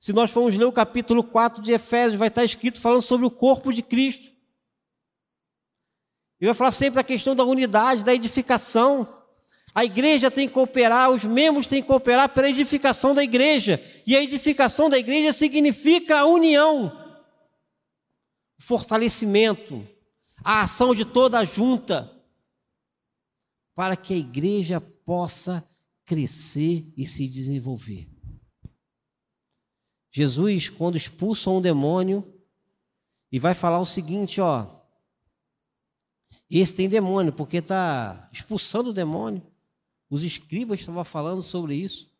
Se 0.01 0.12
nós 0.12 0.33
formos 0.33 0.57
ler 0.57 0.64
o 0.64 0.73
capítulo 0.73 1.23
4 1.23 1.62
de 1.62 1.71
Efésios, 1.71 2.19
vai 2.19 2.27
estar 2.27 2.45
escrito 2.45 2.81
falando 2.81 3.03
sobre 3.03 3.25
o 3.25 3.31
corpo 3.31 3.73
de 3.73 3.81
Cristo. 3.81 4.29
E 6.41 6.47
vai 6.47 6.55
falar 6.57 6.73
sempre 6.73 6.97
da 6.97 7.05
questão 7.05 7.37
da 7.37 7.45
unidade, 7.45 8.05
da 8.05 8.12
edificação. 8.12 9.07
A 9.73 9.85
igreja 9.85 10.33
tem 10.33 10.49
que 10.49 10.55
cooperar, 10.55 11.12
os 11.12 11.25
membros 11.25 11.69
têm 11.69 11.81
que 11.81 11.87
cooperar 11.87 12.29
pela 12.31 12.51
edificação 12.51 13.14
da 13.14 13.23
igreja. 13.23 13.81
E 14.05 14.17
a 14.17 14.21
edificação 14.21 14.88
da 14.88 14.99
igreja 14.99 15.33
significa 15.33 16.19
a 16.19 16.27
união 16.27 17.07
fortalecimento, 18.59 19.87
a 20.44 20.62
ação 20.62 20.94
de 20.94 21.05
toda 21.05 21.38
a 21.38 21.44
junta, 21.44 22.14
para 23.75 23.97
que 23.97 24.12
a 24.14 24.18
igreja 24.18 24.81
possa 24.81 25.66
crescer 26.05 26.92
e 26.97 27.07
se 27.07 27.29
desenvolver. 27.29 28.11
Jesus, 30.11 30.68
quando 30.68 30.97
expulsa 30.97 31.51
um 31.51 31.61
demônio, 31.61 32.35
e 33.31 33.38
vai 33.38 33.55
falar 33.55 33.79
o 33.79 33.87
seguinte, 33.87 34.40
ó, 34.40 34.79
esse 36.51 36.75
tem 36.75 36.88
demônio, 36.88 37.33
porque 37.33 37.59
está 37.59 38.29
expulsando 38.33 38.90
o 38.90 38.92
demônio. 38.92 39.47
Os 40.09 40.23
escribas 40.23 40.81
estavam 40.81 41.05
falando 41.05 41.42
sobre 41.42 41.75
isso. 41.75 42.11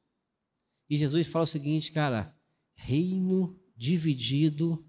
E 0.88 0.96
Jesus 0.96 1.27
fala 1.27 1.44
o 1.44 1.46
seguinte, 1.46 1.90
cara, 1.90 2.37
reino 2.74 3.59
dividido 3.74 4.85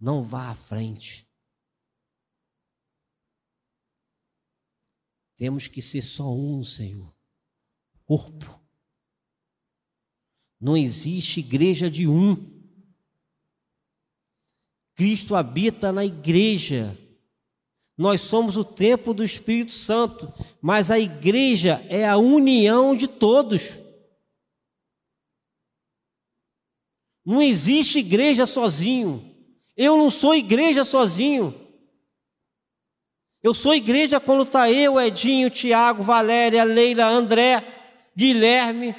não 0.00 0.22
vá 0.22 0.50
à 0.50 0.54
frente. 0.54 1.28
Temos 5.36 5.68
que 5.68 5.82
ser 5.82 6.02
só 6.02 6.32
um, 6.32 6.62
Senhor. 6.62 7.14
Corpo. 8.04 8.58
Não 10.60 10.76
existe 10.76 11.40
igreja 11.40 11.90
de 11.90 12.06
um. 12.06 12.36
Cristo 14.94 15.34
habita 15.34 15.92
na 15.92 16.04
igreja. 16.04 16.96
Nós 17.96 18.22
somos 18.22 18.56
o 18.56 18.64
templo 18.64 19.12
do 19.12 19.24
Espírito 19.24 19.72
Santo, 19.72 20.32
mas 20.60 20.90
a 20.90 20.98
igreja 20.98 21.84
é 21.88 22.06
a 22.06 22.16
união 22.16 22.96
de 22.96 23.06
todos. 23.06 23.78
Não 27.24 27.40
existe 27.40 27.98
igreja 27.98 28.46
sozinho. 28.46 29.29
Eu 29.82 29.96
não 29.96 30.10
sou 30.10 30.34
igreja 30.34 30.84
sozinho. 30.84 31.58
Eu 33.42 33.54
sou 33.54 33.74
igreja 33.74 34.20
quando 34.20 34.42
está 34.42 34.70
eu, 34.70 35.00
Edinho, 35.00 35.48
Tiago, 35.48 36.02
Valéria, 36.02 36.64
Leila, 36.64 37.06
André, 37.06 37.64
Guilherme. 38.14 38.94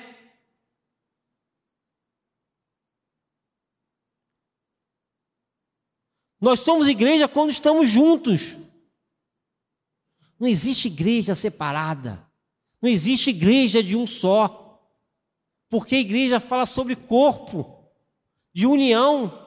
Nós 6.40 6.62
somos 6.62 6.88
igreja 6.88 7.28
quando 7.28 7.52
estamos 7.52 7.88
juntos. 7.88 8.58
Não 10.40 10.48
existe 10.48 10.88
igreja 10.88 11.36
separada. 11.36 12.28
Não 12.82 12.90
existe 12.90 13.30
igreja 13.30 13.84
de 13.84 13.96
um 13.96 14.08
só. 14.08 14.84
Porque 15.70 15.94
a 15.94 16.00
igreja 16.00 16.40
fala 16.40 16.66
sobre 16.66 16.96
corpo, 16.96 17.88
de 18.52 18.66
união. 18.66 19.41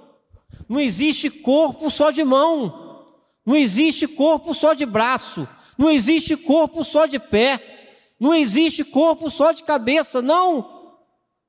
Não 0.68 0.80
existe 0.80 1.30
corpo 1.30 1.90
só 1.90 2.10
de 2.10 2.24
mão, 2.24 3.14
não 3.44 3.54
existe 3.54 4.06
corpo 4.06 4.54
só 4.54 4.72
de 4.72 4.86
braço, 4.86 5.46
não 5.76 5.90
existe 5.90 6.36
corpo 6.36 6.82
só 6.82 7.06
de 7.06 7.18
pé, 7.18 8.14
não 8.18 8.34
existe 8.34 8.84
corpo 8.84 9.30
só 9.30 9.52
de 9.52 9.62
cabeça, 9.62 10.22
não. 10.22 10.98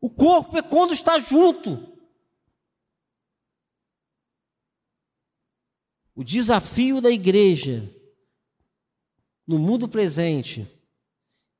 O 0.01 0.10
corpo 0.10 0.58
é 0.58 0.62
quando 0.62 0.93
está 0.93 1.19
junto. 1.19 1.95
O 6.13 6.23
desafio 6.23 7.01
da 7.01 7.12
igreja 7.12 7.89
no 9.45 9.60
mundo 9.60 9.88
presente 9.88 10.67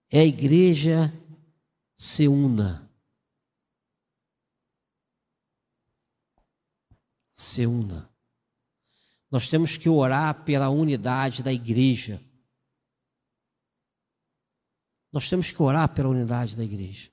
é 0.10 0.20
a 0.20 0.26
igreja 0.26 1.14
se 1.94 2.28
una. 2.28 2.85
Se 7.36 7.68
una. 7.68 8.10
Nós 9.30 9.50
temos 9.50 9.76
que 9.76 9.90
orar 9.90 10.46
pela 10.46 10.70
unidade 10.70 11.44
da 11.44 11.52
igreja. 11.52 12.24
Nós 15.12 15.28
temos 15.28 15.52
que 15.52 15.62
orar 15.62 15.94
pela 15.94 16.08
unidade 16.08 16.56
da 16.56 16.64
igreja. 16.64 17.12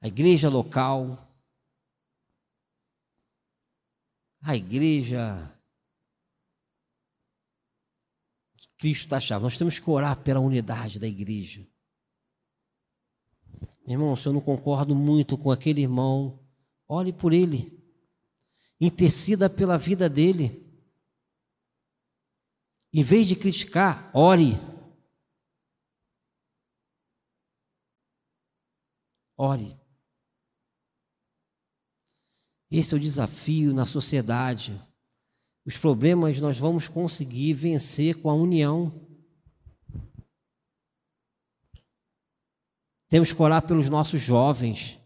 A 0.00 0.08
igreja 0.08 0.48
local, 0.48 1.16
a 4.42 4.56
igreja 4.56 5.54
que 8.56 8.68
Cristo 8.76 9.04
está 9.04 9.20
chamando. 9.20 9.44
Nós 9.44 9.58
temos 9.58 9.78
que 9.78 9.88
orar 9.88 10.20
pela 10.22 10.40
unidade 10.40 10.98
da 10.98 11.06
igreja. 11.06 11.64
Irmão, 13.86 14.16
se 14.16 14.26
eu 14.26 14.32
não 14.32 14.40
concordo 14.40 14.94
muito 14.94 15.38
com 15.38 15.50
aquele 15.50 15.82
irmão, 15.82 16.47
ore 16.88 17.12
por 17.12 17.32
ele. 17.32 17.78
Intercida 18.80 19.50
pela 19.50 19.76
vida 19.76 20.08
dele. 20.08 20.66
Em 22.92 23.02
vez 23.02 23.28
de 23.28 23.36
criticar, 23.36 24.10
ore. 24.14 24.54
Ore. 29.36 29.78
Esse 32.70 32.94
é 32.94 32.96
o 32.96 33.00
desafio 33.00 33.72
na 33.72 33.86
sociedade. 33.86 34.80
Os 35.64 35.76
problemas 35.76 36.40
nós 36.40 36.58
vamos 36.58 36.88
conseguir 36.88 37.52
vencer 37.52 38.20
com 38.20 38.30
a 38.30 38.34
união. 38.34 39.06
Temos 43.08 43.32
que 43.32 43.42
orar 43.42 43.66
pelos 43.66 43.88
nossos 43.88 44.20
jovens. 44.20 44.97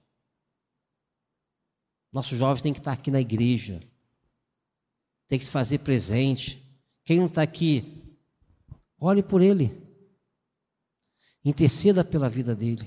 Nossos 2.12 2.36
jovens 2.36 2.60
têm 2.60 2.72
que 2.72 2.78
estar 2.78 2.92
aqui 2.92 3.10
na 3.10 3.20
igreja. 3.20 3.80
Tem 5.26 5.38
que 5.38 5.44
se 5.44 5.50
fazer 5.50 5.78
presente. 5.78 6.62
Quem 7.04 7.18
não 7.18 7.26
está 7.26 7.42
aqui, 7.42 8.16
ore 8.98 9.22
por 9.22 9.40
ele. 9.40 9.82
Interceda 11.44 12.04
pela 12.04 12.28
vida 12.28 12.54
dele. 12.54 12.86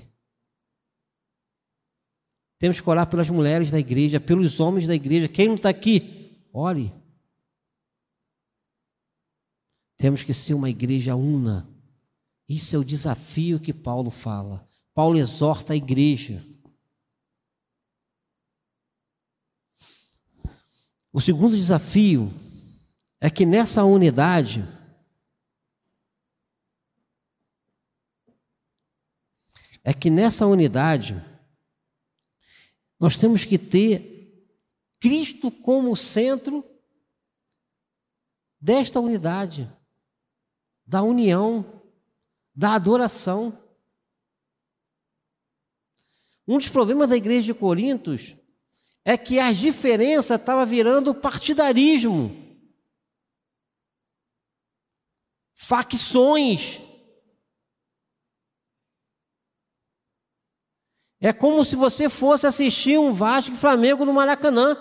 Temos 2.58 2.80
que 2.80 2.88
orar 2.88 3.08
pelas 3.10 3.28
mulheres 3.28 3.70
da 3.70 3.78
igreja, 3.78 4.18
pelos 4.18 4.60
homens 4.60 4.86
da 4.86 4.94
igreja. 4.94 5.28
Quem 5.28 5.48
não 5.48 5.56
está 5.56 5.68
aqui, 5.68 6.48
ore. 6.52 6.92
Temos 9.98 10.22
que 10.22 10.32
ser 10.32 10.54
uma 10.54 10.70
igreja 10.70 11.16
una. 11.16 11.68
Isso 12.48 12.76
é 12.76 12.78
o 12.78 12.84
desafio 12.84 13.60
que 13.60 13.72
Paulo 13.72 14.10
fala. 14.10 14.66
Paulo 14.94 15.18
exorta 15.18 15.72
a 15.72 15.76
igreja. 15.76 16.46
O 21.16 21.20
segundo 21.22 21.56
desafio 21.56 22.30
é 23.18 23.30
que 23.30 23.46
nessa 23.46 23.82
unidade, 23.84 24.62
é 29.82 29.94
que 29.94 30.10
nessa 30.10 30.46
unidade, 30.46 31.14
nós 33.00 33.16
temos 33.16 33.46
que 33.46 33.56
ter 33.56 34.46
Cristo 35.00 35.50
como 35.50 35.96
centro 35.96 36.62
desta 38.60 39.00
unidade, 39.00 39.74
da 40.86 41.02
união, 41.02 41.82
da 42.54 42.74
adoração. 42.74 43.58
Um 46.46 46.58
dos 46.58 46.68
problemas 46.68 47.08
da 47.08 47.16
igreja 47.16 47.54
de 47.54 47.58
Corintos 47.58 48.36
é 49.08 49.16
que 49.16 49.38
a 49.38 49.52
diferença 49.52 50.34
estava 50.34 50.66
virando 50.66 51.14
partidarismo, 51.14 52.36
facções. 55.54 56.82
É 61.20 61.32
como 61.32 61.64
se 61.64 61.76
você 61.76 62.08
fosse 62.08 62.48
assistir 62.48 62.98
um 62.98 63.12
Vasco 63.12 63.52
e 63.52 63.56
Flamengo 63.56 64.04
no 64.04 64.12
Maracanã. 64.12 64.76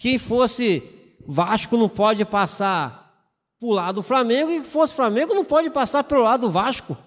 Quem 0.00 0.18
fosse 0.18 0.82
Vasco 1.24 1.76
não 1.76 1.88
pode 1.88 2.24
passar 2.24 3.30
para 3.60 3.68
o 3.68 3.72
lado 3.72 3.94
do 3.96 4.02
Flamengo, 4.02 4.50
e 4.50 4.54
quem 4.54 4.64
fosse 4.64 4.92
Flamengo 4.92 5.34
não 5.34 5.44
pode 5.44 5.70
passar 5.70 6.02
pelo 6.02 6.24
lado 6.24 6.40
do 6.40 6.50
Vasco. 6.50 6.98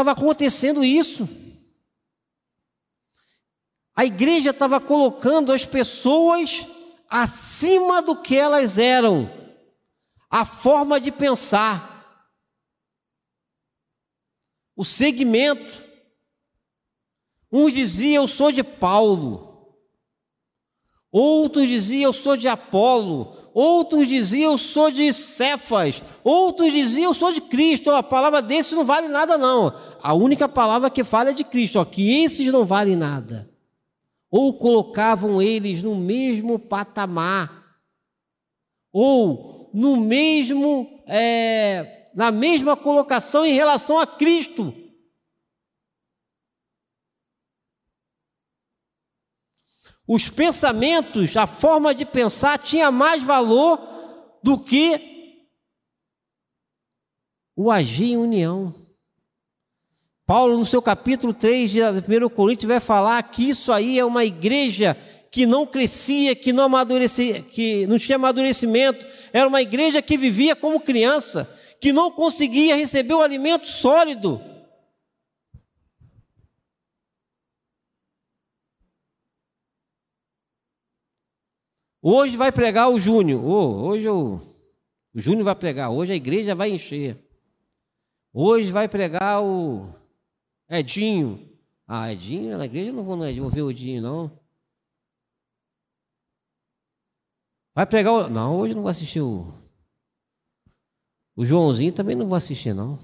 Estava 0.00 0.12
acontecendo 0.12 0.82
isso. 0.82 1.28
A 3.94 4.06
igreja 4.06 4.48
estava 4.48 4.80
colocando 4.80 5.52
as 5.52 5.66
pessoas 5.66 6.66
acima 7.06 8.00
do 8.00 8.16
que 8.16 8.34
elas 8.34 8.78
eram 8.78 9.30
a 10.30 10.46
forma 10.46 10.98
de 10.98 11.12
pensar, 11.12 12.24
o 14.74 14.86
segmento. 14.86 15.84
Um 17.52 17.68
dizia, 17.68 18.16
eu 18.16 18.26
sou 18.26 18.50
de 18.50 18.64
Paulo. 18.64 19.49
Outros 21.12 21.68
diziam, 21.68 22.02
eu 22.02 22.12
sou 22.12 22.36
de 22.36 22.46
Apolo. 22.46 23.36
Outros 23.52 24.06
diziam, 24.06 24.52
eu 24.52 24.58
sou 24.58 24.90
de 24.90 25.12
Cefas. 25.12 26.02
Outros 26.22 26.72
diziam, 26.72 27.10
eu 27.10 27.14
sou 27.14 27.32
de 27.32 27.40
Cristo. 27.40 27.90
A 27.90 28.02
palavra 28.02 28.40
desse 28.40 28.74
não 28.74 28.84
vale 28.84 29.08
nada, 29.08 29.36
não. 29.36 29.74
A 30.02 30.14
única 30.14 30.48
palavra 30.48 30.88
que 30.88 31.02
fala 31.02 31.30
é 31.30 31.32
de 31.32 31.42
Cristo, 31.42 31.80
ó, 31.80 31.84
que 31.84 32.22
esses 32.22 32.46
não 32.52 32.64
valem 32.64 32.94
nada. 32.94 33.50
Ou 34.30 34.54
colocavam 34.54 35.42
eles 35.42 35.82
no 35.82 35.96
mesmo 35.96 36.56
patamar, 36.58 37.60
ou 38.92 39.68
no 39.74 39.96
mesmo, 39.96 41.02
é, 41.06 42.08
na 42.14 42.30
mesma 42.30 42.76
colocação 42.76 43.44
em 43.44 43.52
relação 43.52 43.98
a 43.98 44.06
Cristo. 44.06 44.72
Os 50.12 50.28
pensamentos, 50.28 51.36
a 51.36 51.46
forma 51.46 51.94
de 51.94 52.04
pensar 52.04 52.58
tinha 52.58 52.90
mais 52.90 53.22
valor 53.22 53.78
do 54.42 54.58
que 54.58 55.00
o 57.56 57.70
agir 57.70 58.14
em 58.14 58.16
união. 58.16 58.74
Paulo, 60.26 60.58
no 60.58 60.66
seu 60.66 60.82
capítulo 60.82 61.32
3 61.32 61.70
de 61.70 61.80
1 61.80 62.28
Coríntios, 62.30 62.68
vai 62.68 62.80
falar 62.80 63.22
que 63.22 63.50
isso 63.50 63.72
aí 63.72 64.00
é 64.00 64.04
uma 64.04 64.24
igreja 64.24 64.96
que 65.30 65.46
não 65.46 65.64
crescia, 65.64 66.34
que 66.34 66.52
não, 66.52 66.64
amadurecia, 66.64 67.40
que 67.42 67.86
não 67.86 67.96
tinha 67.96 68.16
amadurecimento, 68.16 69.06
era 69.32 69.46
uma 69.46 69.62
igreja 69.62 70.02
que 70.02 70.16
vivia 70.16 70.56
como 70.56 70.80
criança, 70.80 71.48
que 71.80 71.92
não 71.92 72.10
conseguia 72.10 72.74
receber 72.74 73.14
o 73.14 73.22
alimento 73.22 73.68
sólido. 73.68 74.42
Hoje 82.02 82.36
vai 82.36 82.50
pregar 82.50 82.88
o 82.90 82.98
Júnior. 82.98 83.44
Oh, 83.44 83.88
hoje 83.88 84.08
o, 84.08 84.36
o 85.14 85.20
Júnior 85.20 85.44
vai 85.44 85.54
pregar. 85.54 85.90
Hoje 85.90 86.12
a 86.12 86.16
igreja 86.16 86.54
vai 86.54 86.70
encher. 86.70 87.18
Hoje 88.32 88.72
vai 88.72 88.88
pregar 88.88 89.42
o 89.42 89.92
Edinho. 90.68 91.48
Ah, 91.86 92.12
Edinho, 92.12 92.56
na 92.56 92.64
igreja 92.64 92.90
eu 92.90 92.94
não 92.94 93.02
vou, 93.02 93.16
não 93.16 93.34
vou 93.34 93.50
ver 93.50 93.62
o 93.62 93.70
Edinho, 93.70 94.00
não. 94.00 94.40
Vai 97.74 97.84
pregar 97.86 98.12
o... 98.12 98.28
Não, 98.28 98.58
hoje 98.58 98.74
não 98.74 98.82
vou 98.82 98.90
assistir 98.90 99.20
o. 99.20 99.52
O 101.36 101.44
Joãozinho 101.44 101.92
também 101.92 102.16
não 102.16 102.28
vou 102.28 102.36
assistir, 102.36 102.72
não. 102.74 102.98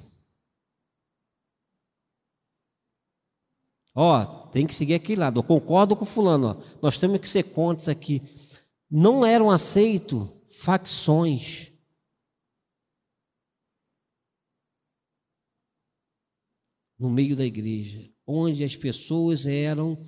Ó, 3.94 4.24
tem 4.48 4.66
que 4.66 4.74
seguir 4.74 4.94
aquele 4.94 5.20
lado. 5.20 5.40
Eu 5.40 5.44
concordo 5.44 5.96
com 5.96 6.04
o 6.04 6.06
fulano. 6.06 6.48
Ó. 6.48 6.78
Nós 6.82 6.98
temos 6.98 7.18
que 7.18 7.28
ser 7.28 7.44
contos 7.44 7.88
aqui. 7.88 8.22
Não 8.98 9.26
eram 9.26 9.50
aceitos 9.50 10.26
facções. 10.48 11.70
No 16.98 17.11
meio 17.11 17.37
da 17.37 17.44
igreja, 17.44 18.11
onde 18.26 18.64
as 18.64 18.74
pessoas 18.74 19.44
eram 19.44 20.02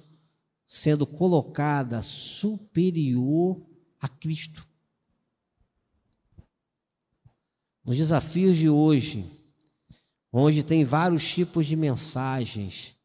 sendo 0.67 1.07
colocadas 1.07 2.07
superior 2.07 3.63
a 4.01 4.09
Cristo. 4.09 4.67
Nos 7.85 7.99
desafios 7.99 8.57
de 8.57 8.71
hoje, 8.71 9.23
onde 10.33 10.63
tem 10.63 10.83
vários 10.83 11.31
tipos 11.31 11.67
de 11.67 11.77
mensagens, 11.77 12.97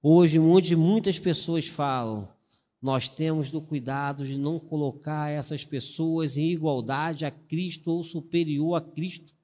hoje 0.00 0.38
onde 0.38 0.76
muitas 0.76 1.18
pessoas 1.18 1.66
falam, 1.66 2.37
nós 2.80 3.08
temos 3.08 3.50
do 3.50 3.60
cuidado 3.60 4.24
de 4.24 4.38
não 4.38 4.58
colocar 4.58 5.30
essas 5.30 5.64
pessoas 5.64 6.36
em 6.36 6.52
igualdade 6.52 7.24
a 7.24 7.30
Cristo 7.30 7.90
ou 7.90 8.04
superior 8.04 8.76
a 8.76 8.80
Cristo. 8.80 9.36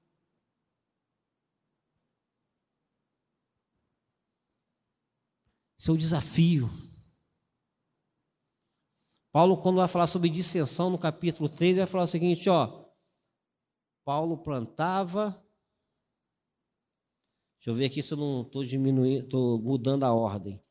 Esse 5.77 5.91
é 5.91 5.93
o 5.93 5.99
desafio. 5.99 6.71
Paulo, 9.33 9.61
quando 9.61 9.77
vai 9.77 9.89
falar 9.89 10.07
sobre 10.07 10.31
dissensão 10.31 10.89
no 10.89 10.99
capítulo 10.99 11.49
3, 11.49 11.77
vai 11.77 11.87
falar 11.87 12.05
o 12.05 12.07
seguinte: 12.07 12.49
ó, 12.49 12.89
Paulo 14.05 14.39
plantava. 14.39 15.31
Deixa 17.59 17.71
eu 17.71 17.75
ver 17.75 17.87
aqui 17.87 18.03
se 18.03 18.15
eu 18.15 18.19
não 18.19 18.43
estou 18.43 18.65
diminuindo, 18.65 19.25
estou 19.25 19.61
mudando 19.61 20.05
a 20.05 20.15
ordem. 20.15 20.64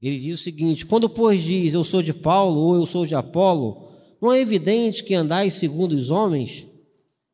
Ele 0.00 0.18
diz 0.18 0.40
o 0.40 0.42
seguinte: 0.42 0.86
quando, 0.86 1.08
pois, 1.08 1.42
diz 1.42 1.74
eu 1.74 1.84
sou 1.84 2.02
de 2.02 2.12
Paulo 2.12 2.60
ou 2.60 2.74
eu 2.76 2.86
sou 2.86 3.04
de 3.04 3.14
Apolo, 3.14 3.88
não 4.20 4.32
é 4.32 4.40
evidente 4.40 5.04
que 5.04 5.14
andais 5.14 5.54
segundo 5.54 5.92
os 5.92 6.10
homens? 6.10 6.66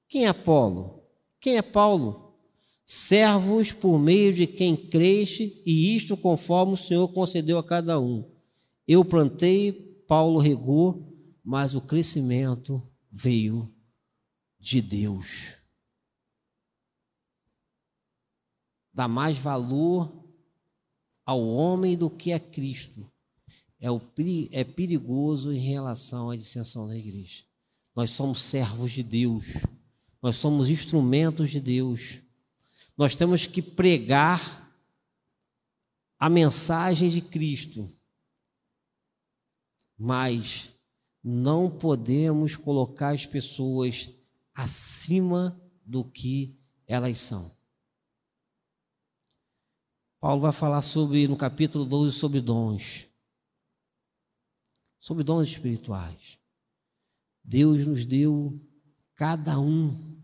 Quem 0.08 0.24
é 0.24 0.28
Apolo? 0.28 1.02
Quem 1.40 1.56
é 1.56 1.62
Paulo? 1.62 2.34
Servos 2.84 3.72
por 3.72 3.98
meio 3.98 4.32
de 4.32 4.46
quem 4.46 4.76
creste, 4.76 5.62
e 5.64 5.94
isto 5.94 6.16
conforme 6.16 6.74
o 6.74 6.78
Senhor 6.78 7.08
concedeu 7.08 7.58
a 7.58 7.64
cada 7.64 7.98
um. 7.98 8.30
Eu 8.86 9.04
plantei, 9.04 9.72
Paulo 10.06 10.38
regou, 10.38 11.14
mas 11.42 11.74
o 11.74 11.80
crescimento 11.80 12.82
veio 13.10 13.72
de 14.60 14.82
Deus. 14.82 15.54
Dá 18.92 19.08
mais 19.08 19.38
valor 19.38 20.23
ao 21.24 21.40
homem 21.42 21.96
do 21.96 22.10
que 22.10 22.32
a 22.32 22.40
Cristo 22.40 23.10
é, 23.80 23.90
o, 23.90 24.00
é 24.50 24.64
perigoso 24.64 25.52
em 25.52 25.58
relação 25.58 26.30
à 26.30 26.36
dissensão 26.36 26.88
da 26.88 26.96
igreja. 26.96 27.44
Nós 27.94 28.10
somos 28.10 28.40
servos 28.40 28.92
de 28.92 29.02
Deus, 29.02 29.46
nós 30.22 30.36
somos 30.36 30.70
instrumentos 30.70 31.50
de 31.50 31.60
Deus. 31.60 32.20
Nós 32.96 33.14
temos 33.14 33.46
que 33.46 33.60
pregar 33.60 34.72
a 36.18 36.30
mensagem 36.30 37.10
de 37.10 37.20
Cristo, 37.20 37.86
mas 39.98 40.70
não 41.22 41.70
podemos 41.70 42.56
colocar 42.56 43.14
as 43.14 43.26
pessoas 43.26 44.08
acima 44.54 45.60
do 45.84 46.04
que 46.04 46.56
elas 46.86 47.18
são. 47.18 47.50
Paulo 50.24 50.40
vai 50.40 50.52
falar 50.52 50.80
sobre, 50.80 51.28
no 51.28 51.36
capítulo 51.36 51.84
12, 51.84 52.16
sobre 52.16 52.40
dons. 52.40 53.06
Sobre 54.98 55.22
dons 55.22 55.46
espirituais. 55.46 56.38
Deus 57.44 57.86
nos 57.86 58.06
deu, 58.06 58.58
cada 59.14 59.60
um, 59.60 60.18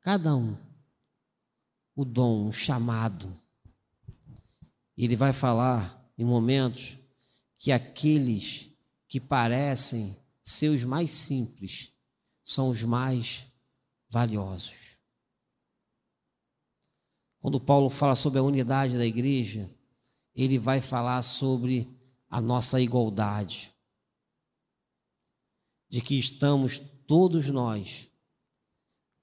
cada 0.00 0.34
um, 0.34 0.58
o 1.94 2.04
dom, 2.04 2.48
o 2.48 2.52
chamado. 2.52 3.32
Ele 4.98 5.14
vai 5.14 5.32
falar 5.32 6.10
em 6.18 6.24
momentos 6.24 6.98
que 7.56 7.70
aqueles 7.70 8.68
que 9.06 9.20
parecem 9.20 10.16
ser 10.42 10.70
os 10.70 10.82
mais 10.82 11.12
simples 11.12 11.92
são 12.42 12.68
os 12.68 12.82
mais 12.82 13.46
valiosos. 14.10 14.85
Quando 17.46 17.60
Paulo 17.60 17.88
fala 17.88 18.16
sobre 18.16 18.40
a 18.40 18.42
unidade 18.42 18.98
da 18.98 19.06
igreja, 19.06 19.70
ele 20.34 20.58
vai 20.58 20.80
falar 20.80 21.22
sobre 21.22 21.88
a 22.28 22.40
nossa 22.40 22.80
igualdade. 22.80 23.72
De 25.88 26.00
que 26.00 26.18
estamos 26.18 26.80
todos 27.06 27.46
nós 27.46 28.10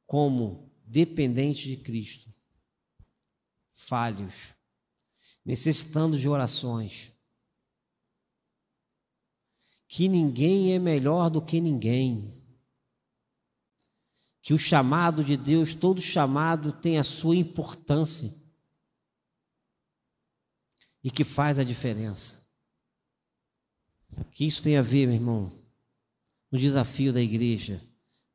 como 0.08 0.72
dependentes 0.86 1.64
de 1.64 1.76
Cristo, 1.76 2.34
falhos, 3.74 4.54
necessitando 5.44 6.18
de 6.18 6.30
orações. 6.30 7.12
Que 9.86 10.08
ninguém 10.08 10.72
é 10.72 10.80
melhor 10.80 11.30
do 11.30 11.42
que 11.42 11.60
ninguém 11.60 12.42
que 14.44 14.54
o 14.54 14.60
chamado 14.60 15.24
de 15.24 15.38
Deus, 15.38 15.74
todo 15.74 16.02
chamado 16.02 16.74
tem 16.74 17.00
a 17.00 17.04
sua 17.04 17.34
importância 17.34 18.30
e 21.02 21.10
que 21.10 21.24
faz 21.24 21.58
a 21.58 21.64
diferença. 21.64 22.46
Que 24.34 24.46
isso 24.46 24.62
tem 24.62 24.76
a 24.76 24.82
ver, 24.82 25.08
meu 25.08 25.16
irmão? 25.16 25.52
No 26.52 26.60
desafio 26.60 27.14
da 27.14 27.22
igreja, 27.22 27.82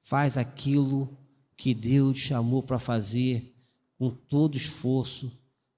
faz 0.00 0.38
aquilo 0.38 1.14
que 1.54 1.74
Deus 1.74 2.16
te 2.16 2.28
chamou 2.28 2.62
para 2.62 2.78
fazer 2.78 3.54
com 3.98 4.08
todo 4.08 4.56
esforço, 4.56 5.30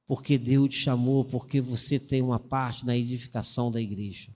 porque 0.06 0.38
Deus 0.38 0.70
te 0.70 0.76
chamou, 0.76 1.24
porque 1.24 1.60
você 1.60 1.98
tem 1.98 2.22
uma 2.22 2.38
parte 2.38 2.86
na 2.86 2.96
edificação 2.96 3.70
da 3.70 3.80
igreja. 3.80 4.32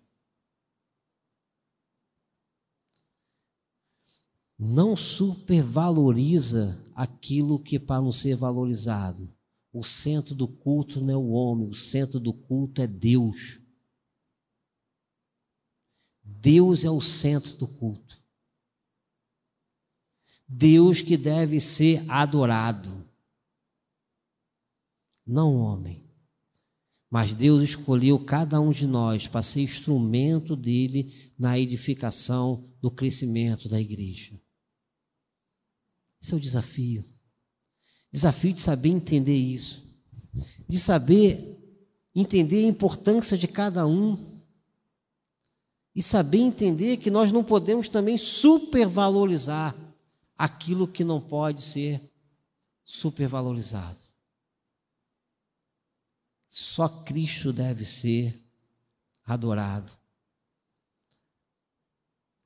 Não 4.59 4.95
supervaloriza 4.95 6.79
aquilo 6.95 7.59
que 7.59 7.79
para 7.79 8.01
não 8.01 8.13
ser 8.13 8.37
valorizado. 8.37 9.33
O 9.73 9.83
centro 9.83 10.35
do 10.35 10.47
culto 10.47 11.01
não 11.01 11.13
é 11.13 11.17
o 11.17 11.31
homem, 11.31 11.69
o 11.69 11.75
centro 11.75 12.21
do 12.21 12.33
culto 12.33 12.81
é 12.81 12.87
Deus. 12.87 13.59
Deus 16.23 16.85
é 16.85 16.91
o 16.91 17.01
centro 17.01 17.57
do 17.57 17.67
culto. 17.67 18.23
Deus 20.47 21.01
que 21.01 21.17
deve 21.17 21.59
ser 21.59 22.09
adorado, 22.09 23.05
não 25.27 25.57
o 25.57 25.59
homem. 25.59 26.05
Mas 27.11 27.35
Deus 27.35 27.63
escolheu 27.63 28.19
cada 28.19 28.61
um 28.61 28.71
de 28.71 28.87
nós 28.87 29.27
para 29.27 29.43
ser 29.43 29.63
instrumento 29.63 30.55
dele 30.55 31.33
na 31.39 31.59
edificação 31.59 32.63
do 32.81 32.91
crescimento 32.91 33.69
da 33.69 33.81
igreja. 33.81 34.41
Esse 36.25 36.33
é 36.33 36.37
o 36.39 36.41
desafio. 36.41 37.05
Desafio 38.11 38.55
de 38.55 38.61
saber 38.63 38.89
entender 38.89 39.37
isso. 39.37 39.95
De 40.67 40.79
saber 40.79 41.61
entender 42.15 42.65
a 42.65 42.69
importância 42.69 43.37
de 43.37 43.47
cada 43.47 43.87
um. 43.87 44.41
E 45.95 46.03
saber 46.03 46.39
entender 46.39 46.97
que 46.97 47.11
nós 47.11 47.31
não 47.31 47.45
podemos 47.45 47.91
também 47.91 48.17
supervalorizar 48.17 49.77
aquilo 50.35 50.89
que 50.89 51.05
não 51.05 51.21
pode 51.21 51.61
ser 51.61 52.01
supervalorizado. 52.83 53.99
Só 56.49 56.89
Cristo 56.89 57.53
deve 57.53 57.85
ser 57.85 58.35
adorado. 59.27 59.93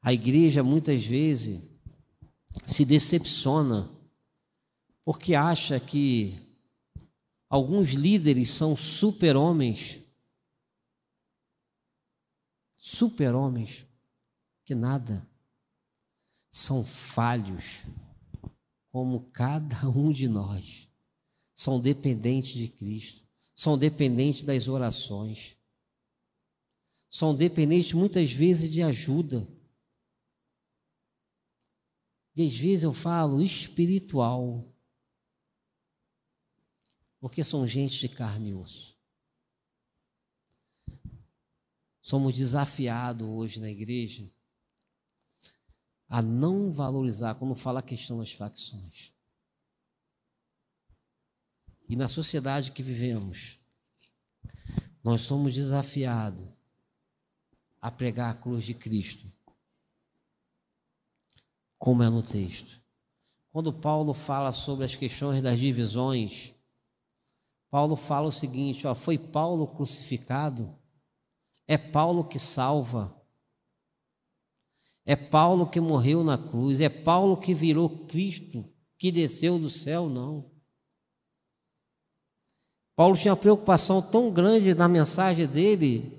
A 0.02 0.12
igreja 0.12 0.64
muitas 0.64 1.06
vezes 1.06 1.67
se 2.64 2.84
decepciona 2.84 3.90
porque 5.04 5.34
acha 5.34 5.80
que 5.80 6.38
alguns 7.48 7.90
líderes 7.90 8.50
são 8.50 8.76
super-homens. 8.76 10.00
Super-homens, 12.76 13.86
que 14.64 14.74
nada, 14.74 15.26
são 16.50 16.84
falhos, 16.84 17.84
como 18.90 19.30
cada 19.30 19.88
um 19.88 20.12
de 20.12 20.28
nós. 20.28 20.88
São 21.54 21.80
dependentes 21.80 22.52
de 22.52 22.68
Cristo, 22.68 23.26
são 23.54 23.78
dependentes 23.78 24.42
das 24.42 24.68
orações, 24.68 25.56
são 27.10 27.34
dependentes 27.34 27.94
muitas 27.94 28.30
vezes 28.30 28.70
de 28.70 28.82
ajuda 28.82 29.48
e 32.38 32.46
às 32.46 32.56
vezes 32.56 32.84
eu 32.84 32.92
falo 32.92 33.42
espiritual, 33.42 34.64
porque 37.18 37.42
são 37.42 37.66
gente 37.66 37.98
de 37.98 38.08
carne 38.08 38.50
e 38.50 38.54
osso. 38.54 38.96
Somos 42.00 42.36
desafiados 42.36 43.26
hoje 43.26 43.60
na 43.60 43.68
igreja 43.68 44.30
a 46.08 46.22
não 46.22 46.70
valorizar, 46.70 47.34
quando 47.34 47.56
fala 47.56 47.80
a 47.80 47.82
questão 47.82 48.18
das 48.18 48.32
facções. 48.32 49.12
E 51.88 51.96
na 51.96 52.06
sociedade 52.06 52.70
que 52.70 52.84
vivemos, 52.84 53.58
nós 55.02 55.22
somos 55.22 55.56
desafiados 55.56 56.46
a 57.82 57.90
pregar 57.90 58.30
a 58.30 58.34
cruz 58.34 58.64
de 58.64 58.74
Cristo 58.74 59.28
como 61.78 62.02
é 62.02 62.10
no 62.10 62.22
texto. 62.22 62.80
Quando 63.50 63.72
Paulo 63.72 64.12
fala 64.12 64.52
sobre 64.52 64.84
as 64.84 64.94
questões 64.94 65.40
das 65.40 65.58
divisões, 65.58 66.52
Paulo 67.70 67.96
fala 67.96 68.28
o 68.28 68.32
seguinte: 68.32 68.86
ó, 68.86 68.94
foi 68.94 69.16
Paulo 69.16 69.66
crucificado, 69.66 70.74
é 71.66 71.78
Paulo 71.78 72.24
que 72.24 72.38
salva, 72.38 73.14
é 75.04 75.16
Paulo 75.16 75.66
que 75.66 75.80
morreu 75.80 76.22
na 76.24 76.36
cruz, 76.36 76.80
é 76.80 76.88
Paulo 76.88 77.36
que 77.36 77.54
virou 77.54 78.06
Cristo, 78.06 78.64
que 78.98 79.10
desceu 79.10 79.58
do 79.58 79.70
céu, 79.70 80.08
não. 80.08 80.50
Paulo 82.94 83.16
tinha 83.16 83.32
uma 83.32 83.40
preocupação 83.40 84.02
tão 84.02 84.30
grande 84.30 84.74
na 84.74 84.88
mensagem 84.88 85.46
dele, 85.46 86.12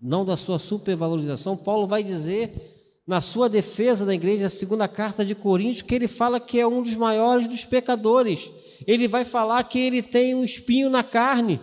não 0.00 0.24
da 0.24 0.36
sua 0.36 0.58
supervalorização. 0.58 1.56
Paulo 1.56 1.86
vai 1.86 2.02
dizer 2.02 2.73
na 3.06 3.20
sua 3.20 3.48
defesa 3.48 4.06
da 4.06 4.14
igreja, 4.14 4.46
a 4.46 4.50
segunda 4.50 4.88
carta 4.88 5.24
de 5.24 5.34
Coríntios, 5.34 5.82
que 5.82 5.94
ele 5.94 6.08
fala 6.08 6.40
que 6.40 6.58
é 6.58 6.66
um 6.66 6.82
dos 6.82 6.94
maiores 6.94 7.46
dos 7.46 7.64
pecadores. 7.64 8.50
Ele 8.86 9.06
vai 9.06 9.24
falar 9.24 9.62
que 9.64 9.78
ele 9.78 10.02
tem 10.02 10.34
um 10.34 10.44
espinho 10.44 10.88
na 10.88 11.02
carne. 11.02 11.60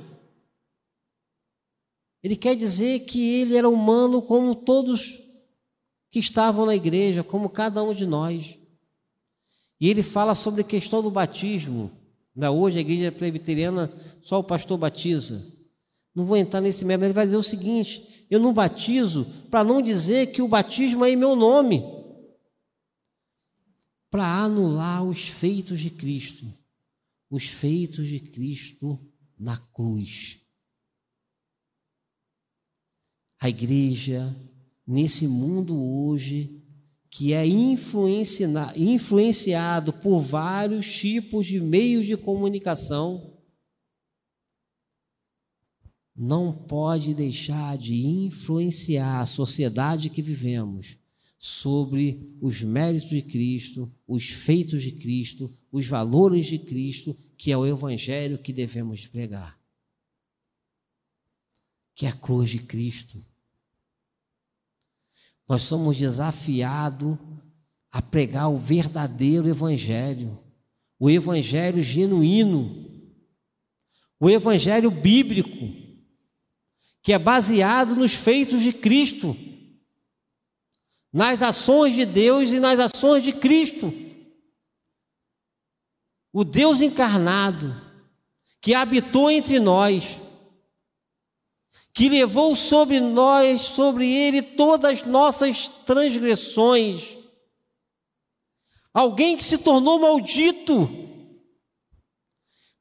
Ele 2.23 2.35
quer 2.35 2.55
dizer 2.55 2.99
que 3.01 3.41
ele 3.41 3.57
era 3.57 3.67
humano 3.67 4.21
como 4.21 4.53
todos 4.53 5.19
que 6.11 6.19
estavam 6.19 6.65
na 6.65 6.75
igreja, 6.75 7.23
como 7.23 7.49
cada 7.49 7.81
um 7.81 7.93
de 7.93 8.05
nós. 8.05 8.59
E 9.79 9.89
ele 9.89 10.03
fala 10.03 10.35
sobre 10.35 10.61
a 10.61 10.65
questão 10.65 11.01
do 11.01 11.09
batismo. 11.09 11.91
Da 12.35 12.51
hoje 12.51 12.77
a 12.77 12.81
igreja 12.81 13.11
presbiteriana 13.11 13.91
só 14.21 14.39
o 14.39 14.43
pastor 14.43 14.77
batiza. 14.77 15.60
Não 16.13 16.25
vou 16.25 16.35
entrar 16.35 16.59
nesse 16.59 16.83
mérito, 16.83 17.05
ele 17.05 17.13
vai 17.13 17.25
dizer 17.25 17.37
o 17.37 17.43
seguinte: 17.43 18.25
eu 18.29 18.39
não 18.39 18.53
batizo 18.53 19.25
para 19.49 19.63
não 19.63 19.81
dizer 19.81 20.27
que 20.27 20.41
o 20.41 20.47
batismo 20.47 21.05
é 21.05 21.11
em 21.11 21.15
meu 21.15 21.35
nome, 21.35 21.81
para 24.09 24.25
anular 24.25 25.03
os 25.03 25.29
feitos 25.29 25.79
de 25.79 25.89
Cristo, 25.89 26.45
os 27.29 27.45
feitos 27.45 28.07
de 28.07 28.19
Cristo 28.19 28.99
na 29.39 29.57
cruz. 29.57 30.39
A 33.39 33.49
igreja, 33.49 34.35
nesse 34.85 35.27
mundo 35.27 35.81
hoje, 35.81 36.61
que 37.09 37.33
é 37.33 37.45
influenciado 37.45 39.91
por 39.91 40.19
vários 40.19 40.95
tipos 40.95 41.47
de 41.47 41.59
meios 41.59 42.05
de 42.05 42.15
comunicação, 42.15 43.30
não 46.21 46.53
pode 46.53 47.13
deixar 47.13 47.77
de 47.77 48.05
influenciar 48.05 49.21
a 49.21 49.25
sociedade 49.25 50.09
que 50.09 50.21
vivemos 50.21 50.97
sobre 51.39 52.37
os 52.39 52.61
méritos 52.61 53.09
de 53.09 53.21
Cristo, 53.21 53.91
os 54.07 54.29
feitos 54.29 54.83
de 54.83 54.91
Cristo, 54.91 55.51
os 55.71 55.87
valores 55.87 56.47
de 56.47 56.59
Cristo, 56.59 57.17
que 57.37 57.51
é 57.51 57.57
o 57.57 57.65
evangelho 57.65 58.37
que 58.37 58.53
devemos 58.53 59.07
pregar. 59.07 59.59
Que 61.95 62.05
é 62.05 62.09
a 62.09 62.13
cruz 62.13 62.51
de 62.51 62.59
Cristo 62.59 63.21
nós 65.51 65.63
somos 65.63 65.97
desafiados 65.97 67.17
a 67.91 68.01
pregar 68.01 68.49
o 68.49 68.55
verdadeiro 68.55 69.49
Evangelho, 69.49 70.39
o 70.97 71.09
Evangelho 71.09 71.83
genuíno, 71.83 72.89
o 74.17 74.29
Evangelho 74.29 74.89
bíblico, 74.89 75.80
que 77.01 77.13
é 77.13 77.17
baseado 77.17 77.95
nos 77.95 78.13
feitos 78.13 78.61
de 78.61 78.71
Cristo, 78.71 79.35
nas 81.11 81.41
ações 81.41 81.95
de 81.95 82.05
Deus 82.05 82.51
e 82.51 82.59
nas 82.59 82.79
ações 82.79 83.23
de 83.23 83.33
Cristo. 83.33 83.91
O 86.31 86.43
Deus 86.43 86.79
encarnado, 86.79 87.75
que 88.61 88.73
habitou 88.73 89.29
entre 89.29 89.59
nós, 89.59 90.19
que 91.93 92.07
levou 92.07 92.55
sobre 92.55 92.99
nós, 92.99 93.63
sobre 93.63 94.09
ele, 94.09 94.41
todas 94.41 95.01
as 95.01 95.03
nossas 95.05 95.67
transgressões. 95.67 97.17
Alguém 98.93 99.35
que 99.35 99.43
se 99.43 99.57
tornou 99.57 99.99
maldito, 99.99 100.89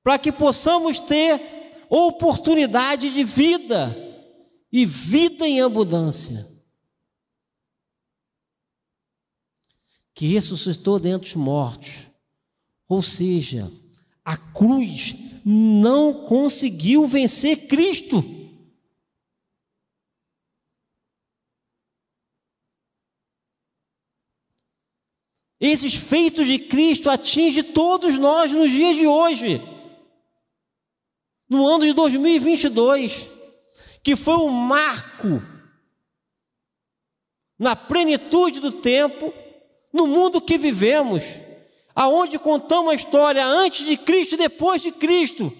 para 0.02 0.18
que 0.18 0.30
possamos 0.30 1.00
ter 1.00 1.40
oportunidade 1.88 3.10
de 3.10 3.24
vida 3.24 4.09
e 4.72 4.86
vida 4.86 5.46
em 5.46 5.60
abundância. 5.60 6.46
Que 10.14 10.26
ressuscitou 10.26 10.98
dentre 10.98 11.28
os 11.28 11.34
mortos, 11.34 12.06
ou 12.88 13.02
seja, 13.02 13.72
a 14.24 14.36
cruz 14.36 15.14
não 15.44 16.26
conseguiu 16.26 17.06
vencer 17.06 17.66
Cristo. 17.66 18.22
Esses 25.58 25.94
feitos 25.94 26.46
de 26.46 26.58
Cristo 26.58 27.10
atingem 27.10 27.62
todos 27.62 28.16
nós 28.16 28.50
nos 28.52 28.70
dias 28.70 28.96
de 28.96 29.06
hoje. 29.06 29.60
No 31.48 31.66
ano 31.66 31.84
de 31.84 31.92
2022, 31.92 33.28
que 34.02 34.16
foi 34.16 34.36
um 34.36 34.50
marco 34.50 35.42
na 37.58 37.76
plenitude 37.76 38.58
do 38.60 38.72
tempo, 38.72 39.34
no 39.92 40.06
mundo 40.06 40.40
que 40.40 40.56
vivemos, 40.56 41.22
aonde 41.94 42.38
contamos 42.38 42.92
a 42.92 42.94
história 42.94 43.44
antes 43.44 43.84
de 43.84 43.96
Cristo 43.96 44.34
e 44.34 44.38
depois 44.38 44.80
de 44.80 44.90
Cristo. 44.92 45.52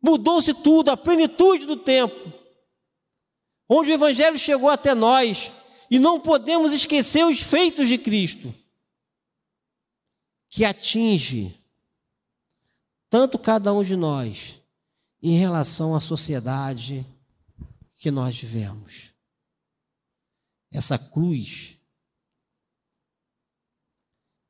Mudou-se 0.00 0.54
tudo, 0.54 0.90
a 0.90 0.96
plenitude 0.96 1.66
do 1.66 1.76
tempo. 1.76 2.32
Onde 3.68 3.90
o 3.90 3.94
evangelho 3.94 4.38
chegou 4.38 4.70
até 4.70 4.94
nós, 4.94 5.52
e 5.90 5.98
não 5.98 6.20
podemos 6.20 6.72
esquecer 6.72 7.24
os 7.24 7.40
feitos 7.40 7.88
de 7.88 7.98
Cristo, 7.98 8.54
que 10.48 10.64
atinge 10.64 11.54
tanto 13.10 13.38
cada 13.38 13.72
um 13.72 13.82
de 13.82 13.96
nós 13.96 14.58
em 15.22 15.36
relação 15.36 15.94
à 15.94 16.00
sociedade 16.00 17.06
que 17.96 18.10
nós 18.10 18.38
vivemos. 18.38 19.12
Essa 20.70 20.98
cruz 20.98 21.78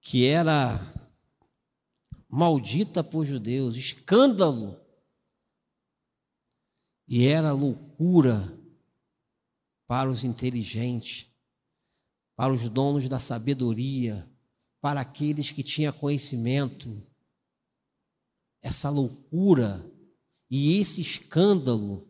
que 0.00 0.26
era 0.26 0.94
maldita 2.28 3.02
por 3.02 3.24
judeus, 3.24 3.76
escândalo, 3.76 4.78
e 7.07 7.26
era 7.26 7.52
loucura 7.52 8.59
para 9.87 10.11
os 10.11 10.24
inteligentes, 10.24 11.26
para 12.37 12.52
os 12.52 12.68
donos 12.68 13.09
da 13.09 13.18
sabedoria, 13.18 14.31
para 14.81 15.00
aqueles 15.00 15.50
que 15.50 15.62
tinham 15.62 15.92
conhecimento. 15.92 17.02
Essa 18.61 18.90
loucura 18.90 19.90
e 20.50 20.78
esse 20.78 21.00
escândalo 21.00 22.08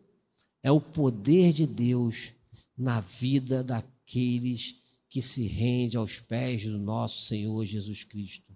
é 0.63 0.71
o 0.71 0.81
poder 0.81 1.53
de 1.53 1.65
Deus 1.65 2.33
na 2.77 3.01
vida 3.01 3.63
daqueles 3.63 4.75
que 5.09 5.21
se 5.21 5.47
rende 5.47 5.97
aos 5.97 6.19
pés 6.19 6.63
do 6.63 6.77
nosso 6.77 7.25
Senhor 7.25 7.65
Jesus 7.65 8.03
Cristo. 8.03 8.55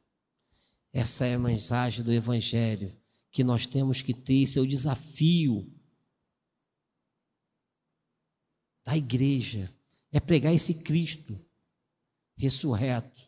Essa 0.91 1.25
é 1.25 1.33
a 1.33 1.39
mensagem 1.39 2.03
do 2.03 2.13
Evangelho 2.13 2.95
que 3.31 3.43
nós 3.43 3.65
temos 3.65 4.01
que 4.01 4.13
ter, 4.13 4.43
esse 4.43 4.59
é 4.59 4.65
desafio 4.65 5.67
da 8.83 8.95
igreja 8.95 9.73
é 10.13 10.19
pregar 10.19 10.53
esse 10.53 10.75
Cristo 10.75 11.39
ressurreto. 12.37 13.22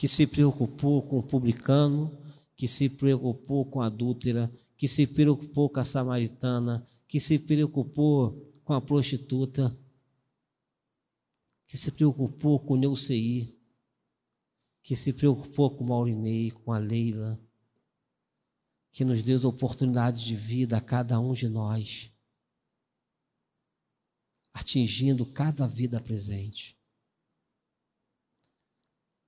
Que 0.00 0.08
se 0.08 0.26
preocupou 0.26 1.02
com 1.02 1.18
o 1.18 1.22
publicano, 1.22 2.18
que 2.56 2.66
se 2.66 2.88
preocupou 2.88 3.66
com 3.66 3.82
a 3.82 3.86
adúltera, 3.86 4.50
que 4.74 4.88
se 4.88 5.06
preocupou 5.06 5.68
com 5.68 5.78
a 5.78 5.84
samaritana, 5.84 6.88
que 7.06 7.20
se 7.20 7.38
preocupou 7.38 8.50
com 8.64 8.72
a 8.72 8.80
prostituta, 8.80 9.78
que 11.66 11.76
se 11.76 11.92
preocupou 11.92 12.58
com 12.58 12.72
o 12.72 12.76
Neuceí, 12.78 13.54
que 14.82 14.96
se 14.96 15.12
preocupou 15.12 15.76
com 15.76 15.84
o 15.84 15.88
Maurinei, 15.88 16.50
com 16.50 16.72
a 16.72 16.78
Leila, 16.78 17.38
que 18.90 19.04
nos 19.04 19.22
dê 19.22 19.36
oportunidades 19.36 20.22
de 20.22 20.34
vida 20.34 20.78
a 20.78 20.80
cada 20.80 21.20
um 21.20 21.34
de 21.34 21.46
nós, 21.46 22.10
atingindo 24.54 25.26
cada 25.26 25.66
vida 25.66 26.00
presente. 26.00 26.79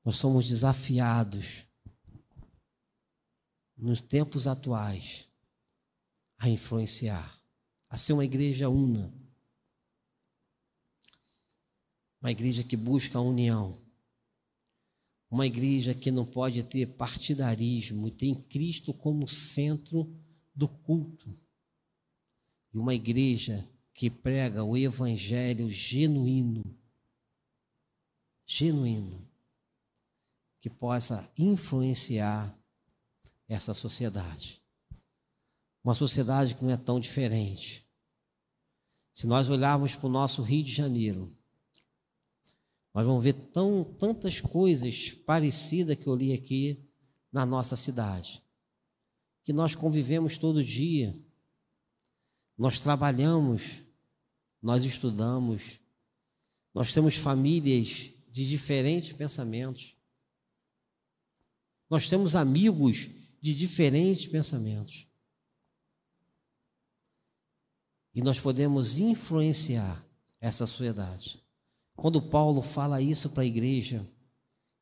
Nós 0.05 0.17
somos 0.17 0.49
desafiados 0.49 1.65
nos 3.77 4.01
tempos 4.01 4.47
atuais 4.47 5.29
a 6.39 6.49
influenciar, 6.49 7.41
a 7.89 7.97
ser 7.97 8.13
uma 8.13 8.25
igreja 8.25 8.69
una, 8.69 9.13
uma 12.21 12.31
igreja 12.31 12.65
que 12.65 12.77
busca 12.77 13.19
a 13.19 13.23
união 13.23 13.83
uma 15.33 15.47
igreja 15.47 15.95
que 15.95 16.11
não 16.11 16.27
pode 16.27 16.63
ter 16.63 16.87
partidarismo 16.87 18.07
e 18.07 18.11
tem 18.11 18.35
Cristo 18.35 18.93
como 18.93 19.27
centro 19.27 20.15
do 20.55 20.69
culto. 20.69 21.35
E 22.71 22.77
uma 22.77 22.95
igreja 22.95 23.67
que 23.95 24.11
prega 24.11 24.63
o 24.63 24.77
evangelho 24.77 25.71
genuíno. 25.71 26.63
Genuíno. 28.45 29.27
Que 30.63 30.71
possa 30.71 31.29
influenciar 31.37 32.57
essa 33.49 33.75
sociedade. 33.75 34.63
Uma 35.83 35.93
sociedade 35.93 36.55
que 36.55 36.65
não 36.65 36.71
é 36.71 36.77
tão 36.77 37.01
diferente. 37.01 37.85
Se 39.13 39.27
nós 39.27 39.51
olharmos 39.51 39.97
para 39.97 40.07
o 40.07 40.13
nosso 40.13 40.41
Rio 40.41 40.63
de 40.63 40.73
Janeiro, 40.73 41.37
nós 42.95 43.05
vamos 43.05 43.25
ver 43.25 43.33
tão, 43.33 43.83
tantas 43.83 44.41
coisas 44.41 45.11
parecidas 45.11 45.99
que 45.99 46.07
eu 46.07 46.15
li 46.15 46.33
aqui 46.33 46.89
na 47.33 47.45
nossa 47.45 47.75
cidade, 47.75 48.41
que 49.43 49.53
nós 49.53 49.75
convivemos 49.75 50.39
todo 50.39 50.63
dia, 50.63 51.13
nós 52.57 52.79
trabalhamos, 52.79 53.83
nós 54.63 54.85
estudamos, 54.85 55.81
nós 56.73 56.95
temos 56.95 57.17
famílias 57.17 58.13
de 58.29 58.49
diferentes 58.49 59.13
pensamentos, 59.13 59.97
nós 61.93 62.09
temos 62.09 62.35
amigos 62.35 63.11
de 63.39 63.55
diferentes 63.55 64.25
pensamentos. 64.25 65.07
E 68.15 68.23
nós 68.23 68.41
podemos 68.41 68.97
influenciar 68.97 70.03
essa 70.41 70.67
sociedade. 70.67 71.45
Quando 71.95 72.31
Paulo 72.31 72.63
fala 72.63 73.03
isso 73.03 73.29
para 73.29 73.43
a 73.43 73.47
igreja, 73.47 74.11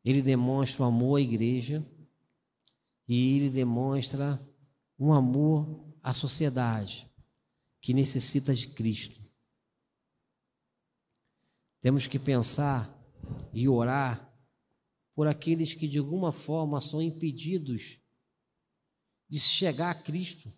ele 0.04 0.22
demonstra 0.22 0.84
o 0.84 0.86
amor 0.86 1.16
à 1.16 1.20
igreja 1.20 1.84
e 3.08 3.38
ele 3.38 3.50
demonstra 3.50 4.40
um 4.96 5.12
amor 5.12 5.92
à 6.04 6.12
sociedade 6.12 7.10
que 7.80 7.92
necessita 7.92 8.54
de 8.54 8.68
Cristo. 8.68 9.20
Temos 11.80 12.06
que 12.06 12.20
pensar 12.20 12.88
e 13.52 13.68
orar 13.68 14.29
por 15.14 15.26
aqueles 15.26 15.74
que 15.74 15.88
de 15.88 15.98
alguma 15.98 16.32
forma 16.32 16.80
são 16.80 17.02
impedidos 17.02 17.98
de 19.28 19.38
chegar 19.38 19.90
a 19.90 19.94
Cristo. 19.94 20.52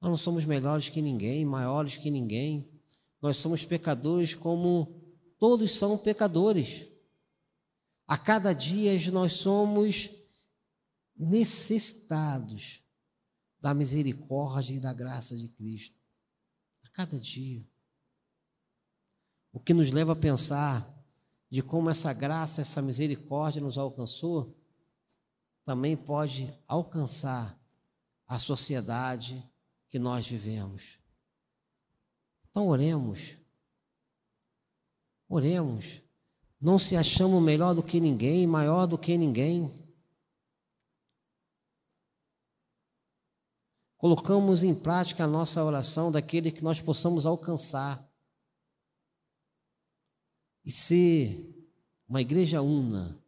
Nós 0.00 0.10
não 0.10 0.16
somos 0.16 0.44
melhores 0.44 0.88
que 0.88 1.00
ninguém, 1.00 1.44
maiores 1.44 1.96
que 1.96 2.10
ninguém. 2.10 2.68
Nós 3.20 3.36
somos 3.36 3.64
pecadores 3.64 4.34
como 4.34 5.00
todos 5.38 5.72
são 5.72 5.96
pecadores. 5.96 6.86
A 8.06 8.18
cada 8.18 8.52
dia 8.52 8.92
nós 9.10 9.34
somos 9.34 10.10
necessitados 11.16 12.82
da 13.60 13.72
misericórdia 13.72 14.74
e 14.74 14.80
da 14.80 14.92
graça 14.92 15.36
de 15.36 15.48
Cristo. 15.48 15.98
A 16.84 16.88
cada 16.88 17.18
dia. 17.18 17.64
O 19.52 19.60
que 19.60 19.72
nos 19.72 19.90
leva 19.90 20.14
a 20.14 20.16
pensar 20.16 21.01
de 21.52 21.62
como 21.62 21.90
essa 21.90 22.14
graça, 22.14 22.62
essa 22.62 22.80
misericórdia 22.80 23.60
nos 23.60 23.76
alcançou, 23.76 24.56
também 25.62 25.94
pode 25.94 26.50
alcançar 26.66 27.60
a 28.26 28.38
sociedade 28.38 29.46
que 29.86 29.98
nós 29.98 30.26
vivemos. 30.26 30.98
Então 32.48 32.68
oremos. 32.68 33.36
Oremos. 35.28 36.00
Não 36.58 36.78
se 36.78 36.96
achamos 36.96 37.42
melhor 37.42 37.74
do 37.74 37.82
que 37.82 38.00
ninguém, 38.00 38.46
maior 38.46 38.86
do 38.86 38.96
que 38.96 39.18
ninguém. 39.18 39.70
Colocamos 43.98 44.62
em 44.62 44.74
prática 44.74 45.24
a 45.24 45.28
nossa 45.28 45.62
oração 45.62 46.10
daquele 46.10 46.50
que 46.50 46.64
nós 46.64 46.80
possamos 46.80 47.26
alcançar. 47.26 48.10
E 50.64 50.70
ser 50.70 51.52
uma 52.08 52.20
igreja 52.20 52.62
una, 52.62 53.18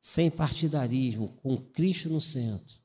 sem 0.00 0.30
partidarismo, 0.30 1.28
com 1.42 1.56
Cristo 1.56 2.08
no 2.08 2.20
centro 2.20 2.80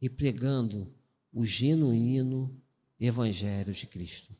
e 0.00 0.08
pregando 0.08 0.92
o 1.32 1.44
genuíno 1.44 2.60
Evangelho 2.98 3.72
de 3.72 3.86
Cristo. 3.86 4.36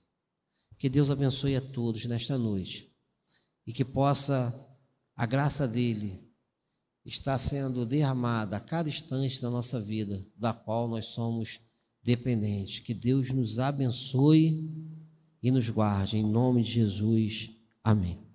Que 0.76 0.89
Deus 0.89 1.11
abençoe 1.11 1.57
a 1.57 1.61
todos 1.61 2.05
nesta 2.07 2.37
noite 2.37 2.91
e 3.66 3.72
que 3.72 3.85
possa 3.85 4.55
a 5.14 5.26
graça 5.26 5.68
dele 5.68 6.20
estar 7.05 7.39
sendo 7.39 7.87
derramada 7.87 8.57
a 8.57 8.61
cada 8.61 8.89
instante 8.89 9.41
da 9.41 9.51
nossa 9.51 9.81
vida, 9.81 10.26
da 10.37 10.53
qual 10.53 10.89
nós 10.89 11.07
somos 11.07 11.61
dependentes. 12.03 12.78
Que 12.78 12.95
Deus 12.95 13.31
nos 13.31 13.59
abençoe 13.59 14.68
e 15.43 15.51
nos 15.51 15.68
guarde. 15.68 16.16
Em 16.18 16.24
nome 16.24 16.62
de 16.62 16.72
Jesus. 16.72 17.59
Amém. 17.85 18.30